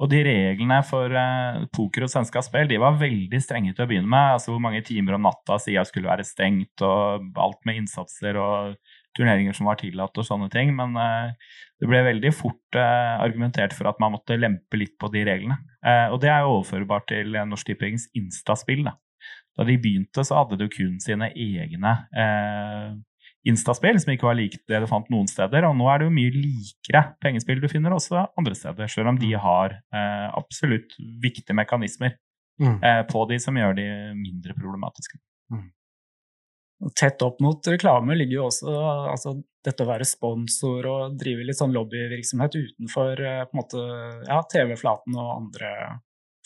Og 0.00 0.08
de 0.10 0.22
reglene 0.24 0.78
for 0.88 1.12
uh, 1.12 1.62
poker 1.76 2.06
og 2.06 2.10
svenska 2.10 2.40
spill 2.42 2.70
de 2.70 2.80
var 2.82 2.96
veldig 2.98 3.38
strenge 3.42 3.74
til 3.76 3.84
å 3.84 3.88
begynne 3.90 4.10
med. 4.10 4.38
altså 4.38 4.54
Hvor 4.54 4.62
mange 4.64 4.82
timer 4.86 5.18
om 5.18 5.28
natta 5.28 5.58
sida 5.62 5.84
skulle 5.86 6.10
være 6.10 6.26
stengt, 6.26 6.82
og 6.82 7.28
alt 7.38 7.60
med 7.68 7.82
innsatser 7.82 8.38
og 8.40 8.78
turneringer 9.16 9.54
som 9.54 9.68
var 9.68 9.78
tillatt 9.78 10.18
og 10.18 10.26
sånne 10.26 10.48
ting. 10.52 10.72
Men 10.78 10.96
uh, 10.98 11.54
det 11.78 11.90
ble 11.90 12.02
veldig 12.08 12.32
fort 12.34 12.80
uh, 12.80 13.20
argumentert 13.22 13.76
for 13.76 13.92
at 13.92 14.00
man 14.02 14.16
måtte 14.16 14.40
lempe 14.40 14.80
litt 14.80 14.96
på 14.98 15.12
de 15.12 15.26
reglene. 15.28 15.60
og 15.82 16.20
det 16.22 16.30
er 16.30 16.44
jo 16.44 16.58
overførbart 16.58 17.08
til 17.10 17.34
Norsk 17.50 17.66
Tippings 17.66 18.08
Instaspill. 18.18 18.84
Da. 18.86 18.96
Da 19.58 19.66
de 19.68 19.78
begynte, 19.80 20.24
så 20.24 20.40
hadde 20.40 20.58
de 20.60 20.68
kun 20.72 20.98
sine 21.02 21.28
egne 21.36 21.96
Instaspill, 23.44 23.98
som 23.98 24.12
ikke 24.14 24.28
var 24.28 24.36
likt 24.38 24.62
det 24.70 24.78
du 24.80 24.86
fant 24.86 25.08
noen 25.10 25.26
steder. 25.28 25.66
Og 25.66 25.74
nå 25.76 25.88
er 25.90 26.00
det 26.00 26.06
jo 26.06 26.14
mye 26.14 26.34
likere 26.34 27.02
pengespill 27.20 27.60
du 27.60 27.66
finner 27.68 27.94
også 27.96 28.22
andre 28.38 28.54
steder, 28.54 28.90
selv 28.92 29.10
om 29.10 29.18
de 29.18 29.32
har 29.34 29.74
eh, 29.74 30.28
absolutt 30.38 30.94
viktige 31.22 31.56
mekanismer 31.58 32.14
Mm. 32.60 32.82
eh, 32.82 33.02
på 33.06 33.24
de 33.28 33.38
som 33.40 33.56
gjør 33.56 33.74
de 33.74 33.86
mindre 34.14 34.54
problematiske. 34.54 35.18
Tett 36.98 37.22
opp 37.22 37.38
mot 37.40 37.68
reklame 37.70 38.16
ligger 38.18 38.40
jo 38.40 38.46
også 38.48 38.72
altså, 39.12 39.36
dette 39.62 39.84
å 39.84 39.88
være 39.88 40.06
sponsor 40.08 40.88
og 40.90 41.18
drive 41.18 41.46
litt 41.46 41.58
sånn 41.58 41.74
lobbyvirksomhet 41.74 42.56
utenfor 42.58 43.22
eh, 43.22 43.44
måte, 43.54 43.82
ja, 44.26 44.40
TV-flaten 44.50 45.14
og 45.14 45.36
andre 45.36 45.70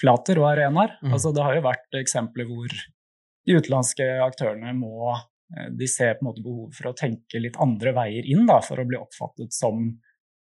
flater 0.00 0.42
og 0.42 0.50
arenaer. 0.50 0.98
Mm. 1.00 1.14
Altså, 1.16 1.32
det 1.32 1.44
har 1.46 1.56
jo 1.56 1.64
vært 1.64 2.00
eksempler 2.02 2.48
hvor 2.50 2.76
de 3.46 3.56
utenlandske 3.56 4.06
aktørene 4.24 4.74
må 4.76 5.12
eh, 5.14 5.70
de 5.70 5.88
ser 5.90 6.16
på 6.16 6.24
en 6.24 6.30
måte 6.30 6.44
behov 6.44 6.74
for 6.76 6.90
å 6.90 6.96
tenke 6.98 7.40
litt 7.42 7.59
andre 7.62 7.94
veier 7.96 8.26
inn 8.26 8.46
da, 8.48 8.61
for 8.64 8.82
å 8.82 8.87
bli 8.88 8.98
oppfattet 8.98 9.54
som 9.54 9.88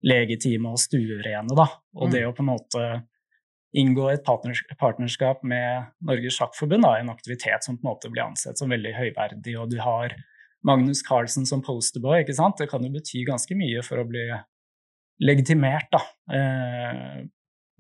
legitime 0.06 0.72
og 0.72 0.82
stuerene. 0.82 1.56
Da. 1.56 1.68
Og 1.98 2.08
Mm. 2.08 2.12
det 2.12 2.26
å 2.26 2.34
på 2.34 2.42
en 2.42 2.52
måte 2.54 2.86
inngå 3.78 4.10
et 4.12 4.26
partnerskap 4.26 5.44
med 5.48 5.92
Norges 6.04 6.36
Sjakkforbund, 6.38 6.84
da, 6.84 6.98
en 7.00 7.10
aktivitet 7.14 7.64
som 7.64 7.78
på 7.78 7.86
en 7.86 7.94
måte 7.94 8.12
blir 8.12 8.26
ansett 8.26 8.58
som 8.60 8.70
veldig 8.70 8.94
høyverdig, 8.98 9.56
og 9.60 9.70
du 9.72 9.78
har 9.80 10.16
Magnus 10.64 11.02
Carlsen 11.02 11.46
som 11.48 11.62
posterboy, 11.66 12.22
ikke 12.22 12.36
sant? 12.36 12.58
det 12.58 12.70
kan 12.70 12.84
jo 12.84 12.92
bety 12.92 13.24
ganske 13.26 13.56
mye 13.58 13.82
for 13.86 14.02
å 14.02 14.08
bli 14.08 14.28
legitimert 15.22 15.88
da, 15.94 16.02
eh, 16.36 17.24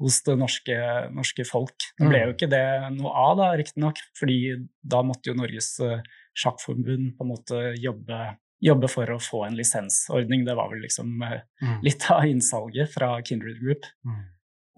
hos 0.02 0.18
det 0.26 0.34
norske, 0.42 0.76
norske 1.14 1.46
folk. 1.48 1.78
Det 2.00 2.08
ble 2.10 2.24
jo 2.26 2.34
ikke 2.34 2.50
det 2.50 2.64
noe 2.98 3.12
av, 3.14 3.36
da, 3.40 3.52
riktignok, 3.60 4.02
fordi 4.18 4.38
da 4.82 5.04
måtte 5.06 5.30
jo 5.32 5.38
Norges 5.38 5.76
eh, 5.86 6.02
Sjakkforbund 6.42 7.16
på 7.18 7.26
en 7.26 7.30
måte 7.32 7.62
jobbe, 7.78 8.20
jobbe 8.66 8.90
for 8.90 9.10
å 9.14 9.20
få 9.22 9.44
en 9.48 9.56
lisensordning. 9.60 10.46
Det 10.48 10.56
var 10.58 10.70
vel 10.74 10.82
liksom 10.88 11.22
eh, 11.28 11.42
Mm. 11.62 11.76
litt 11.86 12.08
av 12.10 12.26
innsalget 12.26 12.90
fra 12.94 13.20
Kindred 13.22 13.60
Group. 13.62 13.86
Mm. 14.06 14.22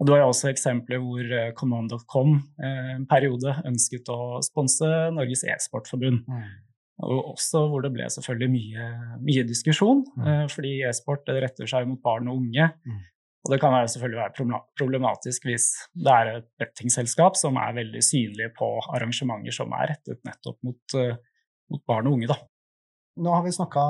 Og 0.00 0.06
det 0.06 0.12
var 0.12 0.20
jo 0.24 0.28
også 0.34 0.50
eksempler 0.50 0.98
hvor 1.00 1.24
eh, 1.32 1.52
Command.com 1.56 2.34
en 2.60 3.06
periode 3.08 3.54
ønsket 3.64 4.10
å 4.12 4.42
sponse 4.44 4.84
Norges 5.16 5.44
e-sportforbund. 5.48 6.26
Mm. 6.28 6.44
Og 7.08 7.32
også 7.32 7.64
hvor 7.70 7.82
det 7.82 7.92
ble 7.94 8.04
selvfølgelig 8.12 8.50
mye, 8.52 8.84
mye 9.24 9.44
diskusjon, 9.48 10.04
Mm. 10.18 10.44
fordi 10.52 10.74
e-sport 10.86 11.26
retter 11.32 11.66
seg 11.66 11.88
mot 11.88 12.02
barn 12.04 12.28
og 12.28 12.42
unge. 12.42 12.68
Mm. 12.86 13.00
Og 13.44 13.52
det 13.52 13.60
kan 13.60 13.74
selvfølgelig 13.88 14.20
være 14.22 14.60
problematisk 14.80 15.44
hvis 15.44 15.66
det 16.00 16.12
er 16.14 16.30
et 16.38 16.46
bettingselskap 16.60 17.36
som 17.36 17.58
er 17.60 17.76
veldig 17.76 18.00
synlige 18.04 18.50
på 18.56 18.70
arrangementer 18.96 19.52
som 19.52 19.74
er 19.76 19.92
rettet 19.92 20.22
nettopp 20.24 20.58
mot, 20.64 20.96
eh, 20.96 21.18
mot 21.70 21.82
barn 21.90 22.08
og 22.08 22.16
unge. 22.16 22.30
Da. 22.32 22.38
Nå 23.14 23.30
har 23.30 23.44
vi 23.44 23.52
snakka 23.54 23.82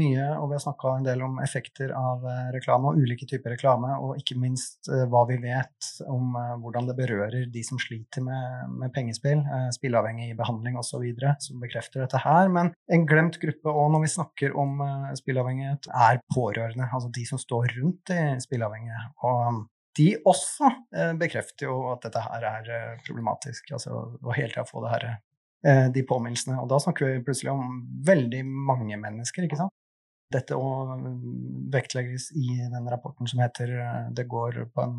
mye, 0.00 0.26
og 0.38 0.48
vi 0.50 0.56
har 0.56 0.62
snakka 0.62 0.92
en 0.96 1.06
del 1.06 1.22
om 1.24 1.38
effekter 1.44 1.92
av 1.96 2.22
uh, 2.24 2.48
reklame 2.54 2.90
og 2.90 3.00
ulike 3.02 3.26
typer 3.28 3.54
reklame, 3.54 3.90
og 4.00 4.20
ikke 4.20 4.38
minst 4.40 4.88
uh, 4.88 5.04
hva 5.10 5.26
vi 5.28 5.36
vet 5.42 5.90
om 6.08 6.36
eh, 6.38 6.54
hvordan 6.62 6.88
det 6.88 6.96
berører 6.98 7.48
de 7.52 7.62
som 7.66 7.80
sliter 7.80 8.24
med, 8.24 8.70
med 8.80 8.92
pengespill, 8.94 9.42
uh, 9.44 9.68
spilleavhengig 9.76 10.32
behandling 10.38 10.78
osv., 10.80 11.04
som 11.44 11.60
bekrefter 11.62 12.04
dette 12.04 12.22
her. 12.24 12.48
Men 12.52 12.72
en 12.92 13.06
glemt 13.08 13.40
gruppe 13.42 13.74
òg 13.74 13.92
når 13.94 14.06
vi 14.06 14.14
snakker 14.14 14.56
om 14.58 14.80
eh, 14.84 15.10
spilleavhengighet, 15.20 15.90
er 16.08 16.22
pårørende, 16.34 16.88
altså 16.88 17.12
de 17.14 17.26
som 17.28 17.40
står 17.40 17.74
rundt 17.76 18.10
de 18.10 18.22
spilleavhengige. 18.44 19.04
Og 19.28 19.66
de 19.98 20.10
også 20.28 20.70
eh, 20.96 21.12
bekrefter 21.18 21.66
jo 21.66 21.80
at 21.92 22.04
dette 22.06 22.22
her 22.22 22.46
er 22.52 22.70
eh, 22.76 23.00
problematisk, 23.06 23.72
altså 23.76 23.96
å 24.22 24.36
hele 24.36 24.52
tida 24.52 24.66
få 24.68 24.84
det 24.84 24.92
her 24.94 25.06
eh, 25.08 25.18
de 25.60 26.02
påminnelsene. 26.08 26.56
Og 26.62 26.70
da 26.70 26.78
snakker 26.80 27.04
vi 27.04 27.24
plutselig 27.24 27.50
om 27.52 27.82
veldig 28.06 28.40
mange 28.48 28.96
mennesker, 28.96 29.44
ikke 29.44 29.58
sant? 29.60 29.74
Dette 30.30 30.54
å 30.54 30.94
vektlegges 31.74 32.28
i 32.38 32.60
den 32.70 32.86
rapporten 32.90 33.26
som 33.26 33.42
heter 33.42 33.72
eh, 33.82 34.06
'Det 34.14 34.28
går 34.30 34.60
på 34.74 34.84
en 34.84 34.94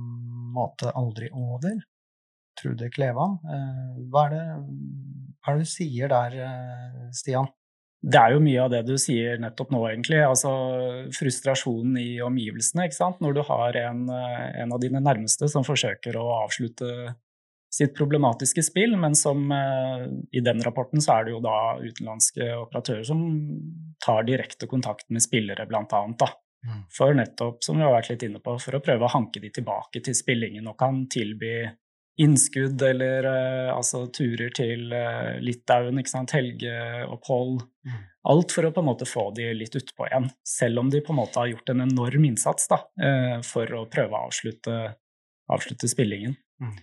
måte 0.54 0.92
aldri 0.92 1.32
over'. 1.32 1.80
Trude 2.60 2.90
Klevan, 2.92 3.40
eh, 3.48 3.96
hva 4.12 4.26
er 4.28 4.36
det, 4.36 4.46
hva 5.40 5.54
er 5.54 5.58
det 5.58 5.66
du 5.66 5.72
sier 5.72 6.12
der, 6.12 6.36
eh, 6.36 7.10
Stian? 7.16 7.48
Det 8.02 8.18
er 8.18 8.34
jo 8.34 8.42
mye 8.42 8.62
av 8.64 8.72
det 8.74 8.82
du 8.88 8.96
sier 8.98 9.38
nettopp 9.38 9.72
nå, 9.72 9.82
egentlig. 9.88 10.20
Altså 10.26 10.52
frustrasjonen 11.14 11.98
i 12.02 12.20
omgivelsene, 12.26 12.88
ikke 12.90 12.98
sant. 12.98 13.20
Når 13.22 13.36
du 13.38 13.42
har 13.46 13.78
en, 13.78 14.10
eh, 14.10 14.62
en 14.64 14.74
av 14.74 14.82
dine 14.82 15.00
nærmeste 15.00 15.48
som 15.48 15.64
forsøker 15.64 16.18
å 16.18 16.44
avslutte 16.44 17.16
sitt 17.72 17.96
problematiske 17.96 18.64
spill, 18.64 18.98
men 19.00 19.16
som 19.16 19.52
eh, 19.56 20.06
i 20.32 20.44
den 20.44 20.62
rapporten 20.64 21.02
så 21.02 21.18
er 21.18 21.28
det 21.28 21.36
jo 21.36 21.42
da 21.44 21.58
utenlandske 21.80 22.50
operatører 22.58 23.06
som 23.08 23.22
tar 24.04 24.26
direkte 24.28 24.68
kontakt 24.68 25.08
med 25.10 25.24
spillere, 25.24 25.68
blant 25.70 25.94
annet, 25.96 26.20
da. 26.20 26.32
Mm. 26.68 26.82
For 26.94 27.16
nettopp, 27.18 27.64
som 27.66 27.80
vi 27.80 27.86
har 27.86 27.96
vært 27.96 28.12
litt 28.12 28.26
inne 28.28 28.42
på, 28.44 28.58
for 28.62 28.78
å 28.78 28.84
prøve 28.84 29.08
å 29.08 29.14
hanke 29.16 29.42
de 29.42 29.50
tilbake 29.54 30.04
til 30.04 30.18
spillingen 30.18 30.68
og 30.70 30.78
kan 30.78 31.06
tilby 31.10 31.56
innskudd 32.22 32.82
eller 32.86 33.26
uh, 33.26 33.72
altså 33.74 34.04
turer 34.14 34.52
til 34.54 34.92
uh, 34.94 35.40
Litauen, 35.42 35.98
ikke 35.98 36.12
sant, 36.12 36.36
helgeopphold. 36.36 37.64
Mm. 37.88 37.96
Alt 38.32 38.54
for 38.54 38.68
å 38.68 38.74
på 38.76 38.84
en 38.84 38.90
måte 38.92 39.08
få 39.10 39.30
de 39.34 39.48
litt 39.58 39.76
utpå 39.80 40.06
igjen, 40.10 40.28
selv 40.46 40.84
om 40.84 40.92
de 40.94 41.02
på 41.02 41.16
en 41.16 41.22
måte 41.24 41.42
har 41.42 41.50
gjort 41.50 41.74
en 41.74 41.86
enorm 41.88 42.28
innsats 42.30 42.70
da, 42.70 42.82
uh, 43.02 43.40
for 43.48 43.80
å 43.80 43.88
prøve 43.90 44.14
å 44.14 44.28
avslutte, 44.30 44.78
avslutte 45.50 45.90
spillingen. 45.90 46.38
Mm. 46.62 46.78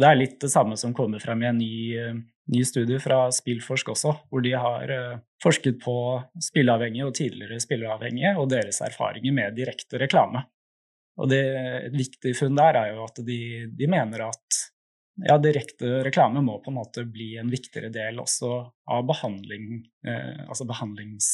Og 0.00 0.04
det 0.04 0.08
er 0.08 0.20
litt 0.20 0.38
det 0.40 0.48
samme 0.48 0.78
som 0.80 0.94
kommer 0.96 1.20
frem 1.20 1.42
i 1.44 1.48
en 1.50 1.58
ny, 1.60 1.74
ny 2.54 2.62
studie 2.64 2.96
fra 3.02 3.26
Spillforsk 3.34 3.90
også, 3.92 4.14
hvor 4.32 4.40
de 4.40 4.54
har 4.56 4.92
forsket 5.44 5.76
på 5.82 5.96
spilleavhengige 6.40 7.04
og 7.10 7.12
tidligere 7.18 7.60
spilleavhengige 7.60 8.32
og 8.40 8.48
deres 8.54 8.80
erfaringer 8.86 9.36
med 9.36 9.58
direkte 9.60 10.00
reklame. 10.00 10.46
Og 11.20 11.28
det, 11.28 11.42
et 11.90 11.96
viktig 12.00 12.32
funn 12.38 12.56
der 12.56 12.78
er 12.80 12.94
jo 12.94 13.04
at 13.04 13.20
de, 13.26 13.40
de 13.76 13.88
mener 13.92 14.24
at 14.30 14.60
ja, 15.26 15.36
direkte 15.42 16.00
reklame 16.06 16.42
må 16.44 16.58
på 16.64 16.72
en 16.72 16.78
måte 16.78 17.04
bli 17.08 17.34
en 17.40 17.50
viktigere 17.52 17.90
del 17.92 18.20
også 18.22 18.52
av 18.90 19.08
behandling, 19.08 19.82
eh, 20.06 20.46
altså 20.48 20.68
behandlings... 20.68 21.32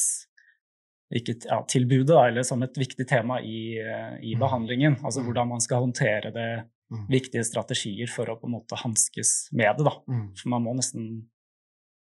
Ikke, 1.15 1.37
ja, 1.47 1.61
tilbudet, 1.71 2.17
eller 2.19 2.43
som 2.43 2.65
et 2.65 2.75
viktig 2.75 3.05
tema 3.07 3.37
i, 3.39 3.77
eh, 3.79 4.17
i 4.27 4.33
mm. 4.35 4.41
behandlingen. 4.41 4.97
Altså 5.07 5.21
hvordan 5.23 5.47
man 5.53 5.61
skal 5.63 5.85
håndtere 5.85 6.33
det, 6.35 6.49
mm. 6.93 7.07
viktige 7.11 7.45
strategier 7.47 8.11
for 8.11 8.29
å 8.29 8.37
på 8.39 8.49
en 8.49 8.55
måte 8.57 8.79
hanskes 8.79 9.49
med 9.51 9.79
det. 9.79 9.87
da. 9.87 9.95
Mm. 10.09 10.29
For 10.39 10.53
man 10.53 10.65
må 10.65 10.75
nesten, 10.77 11.09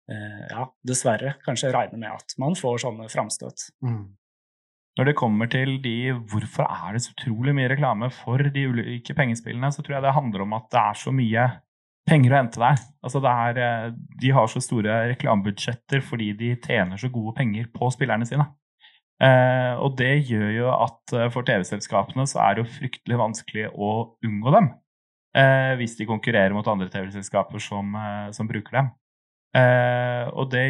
eh, 0.09 0.43
ja, 0.49 0.67
dessverre, 0.85 1.37
kanskje 1.45 1.73
regne 1.75 2.01
med 2.01 2.11
at 2.11 2.37
man 2.41 2.57
får 2.59 2.83
sånne 2.85 3.09
framstøt. 3.11 3.69
Mm. 3.85 4.03
Når 4.93 5.09
det 5.09 5.17
kommer 5.17 5.49
til 5.49 5.79
de 5.81 6.13
hvorfor 6.13 6.67
er 6.69 6.93
det 6.93 7.01
så 7.01 7.13
utrolig 7.15 7.55
mye 7.57 7.69
reklame 7.71 8.11
for 8.13 8.37
de 8.53 8.67
ulike 8.69 9.15
pengespillene, 9.17 9.71
så 9.73 9.81
tror 9.81 9.97
jeg 9.97 10.05
det 10.05 10.17
handler 10.17 10.43
om 10.45 10.53
at 10.59 10.67
det 10.69 10.81
er 10.83 10.99
så 11.01 11.13
mye 11.15 11.47
penger 12.07 12.33
å 12.33 12.37
hente 12.37 12.61
der. 12.61 12.81
Altså 13.01 13.21
er, 13.25 13.57
eh, 13.63 13.93
de 14.21 14.33
har 14.35 14.49
så 14.51 14.61
store 14.61 14.99
reklamebudsjetter 15.13 16.03
fordi 16.05 16.33
de 16.37 16.55
tjener 16.61 16.99
så 16.99 17.09
gode 17.09 17.35
penger 17.39 17.71
på 17.73 17.89
spillerne 17.95 18.27
sine. 18.27 18.45
Eh, 19.21 19.73
og 19.77 19.97
det 19.99 20.25
gjør 20.29 20.49
jo 20.55 20.71
at 20.73 21.13
eh, 21.15 21.29
for 21.33 21.45
TV-selskapene 21.47 22.25
så 22.29 22.41
er 22.43 22.55
det 22.55 22.63
jo 22.63 22.73
fryktelig 22.79 23.19
vanskelig 23.19 23.67
å 23.73 23.91
unngå 24.25 24.55
dem. 24.55 24.71
Eh, 25.33 25.73
hvis 25.79 25.95
de 25.97 26.05
konkurrerer 26.05 26.53
mot 26.53 26.67
andre 26.69 26.91
TV-selskaper 26.93 27.61
som, 27.61 27.95
eh, 27.97 28.29
som, 28.37 28.47
bruker 28.47 28.77
dem. 28.77 28.89
Eh, 29.57 30.27
og 30.29 30.51
det 30.53 30.67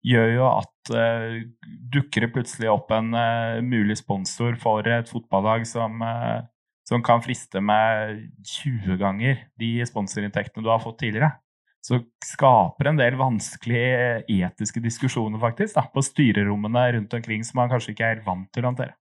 gjør 0.00 0.30
jo 0.32 0.44
at 0.48 0.92
uh, 0.96 1.42
dukker 1.92 2.24
det 2.24 2.30
plutselig 2.32 2.70
opp 2.72 2.88
en 2.96 3.12
mulig 3.68 3.98
sponsor 4.00 4.54
for 4.56 4.86
et 4.88 5.10
fotballag 5.12 5.66
som, 5.68 6.00
som, 6.88 7.02
kan 7.04 7.20
friste 7.20 7.60
med 7.60 8.22
20 8.40 8.96
ganger 8.96 9.42
de 9.60 9.84
sponsorinntektene 9.84 10.64
du 10.64 10.70
har 10.72 10.80
fått 10.80 11.02
tidligere. 11.02 11.34
Så 11.80 12.02
skaper 12.26 12.90
en 12.90 12.98
del 13.00 13.16
vanskelige 13.16 14.24
etiske 14.28 14.82
diskusjoner 14.84 15.40
faktisk 15.40 15.78
da, 15.78 15.86
på 15.88 16.02
styrerommene 16.04 16.82
rundt 16.96 17.14
omkring 17.16 17.46
som 17.46 17.62
man 17.62 17.70
kanskje 17.72 17.94
ikke 17.94 18.04
er 18.04 18.18
helt 18.18 18.26
vant 18.26 18.50
til 18.52 18.66
å 18.66 18.72
håndtere. 18.72 18.96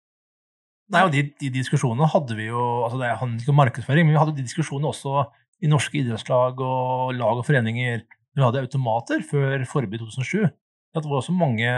Nei, 0.89 1.03
og 1.05 1.11
de, 1.13 1.25
de, 1.37 1.51
diskusjonene 1.53 2.07
hadde 2.09 2.35
vi 2.37 2.47
jo 2.47 2.61
altså 2.87 2.97
Det 2.97 3.09
handler 3.19 3.43
ikke 3.43 3.53
om 3.53 3.59
markedsføring, 3.61 4.07
men 4.07 4.15
vi 4.15 4.21
hadde 4.23 4.37
de 4.39 4.45
diskusjonene 4.47 4.89
også 4.89 5.25
i 5.59 5.69
norske 5.69 5.99
idrettslag 5.99 6.61
og 6.63 7.11
lag 7.17 7.41
og 7.41 7.45
foreninger. 7.45 8.05
Vi 8.07 8.45
hadde 8.45 8.63
automater 8.63 9.25
før 9.27 9.65
forbudet 9.69 9.99
i 9.99 10.07
2007. 10.07 10.47
Det 10.95 11.03
var 11.05 11.19
også 11.19 11.35
mange, 11.35 11.73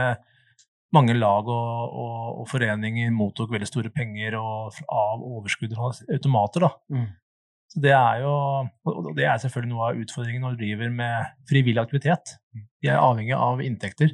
mange 0.95 1.15
lag 1.17 1.49
og, 1.49 1.97
og, 2.03 2.19
og, 2.43 2.45
foreninger 2.51 3.11
mottok 3.15 3.51
veldig 3.51 3.67
store 3.67 3.91
penger 3.91 4.37
og, 4.39 4.77
av 4.85 5.25
overskudd 5.25 5.73
fra 5.75 5.91
automater. 6.13 6.69
Mm. 6.93 7.09
Så 7.71 7.79
det 7.83 7.93
er 7.95 8.23
jo 8.25 8.33
og 8.91 9.13
det 9.15 9.27
er 9.29 9.39
selvfølgelig 9.39 9.71
noe 9.71 9.91
av 9.91 10.01
utfordringen 10.01 10.43
når 10.43 10.57
du 10.57 10.63
driver 10.65 10.91
med 10.91 11.29
frivillig 11.49 11.81
aktivitet. 11.81 12.35
De 12.83 12.91
er 12.91 12.99
avhengig 12.99 13.37
av 13.37 13.63
inntekter. 13.63 14.11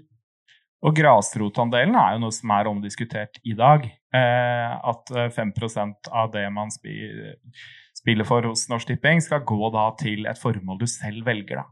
Og 0.86 0.94
grasrotandelen 0.94 1.98
er 1.98 2.14
jo 2.16 2.22
noe 2.22 2.36
som 2.36 2.54
er 2.54 2.70
omdiskutert 2.70 3.40
i 3.50 3.56
dag. 3.58 3.88
Eh, 4.14 4.76
at 4.92 5.10
5% 5.34 6.12
av 6.14 6.30
det 6.36 6.46
man 6.54 6.70
spiller 6.72 8.28
for 8.30 8.46
hos 8.46 8.68
Norsk 8.70 8.94
Tipping, 8.94 9.24
skal 9.26 9.42
gå 9.48 9.72
da 9.74 9.90
til 10.00 10.30
et 10.30 10.40
formål 10.40 10.84
du 10.84 10.88
selv 10.92 11.26
velger. 11.26 11.64
da. 11.64 11.66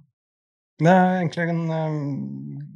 Det 0.75 0.91
er 0.91 1.13
egentlig 1.21 1.45
en 1.53 1.69
um, 1.71 1.99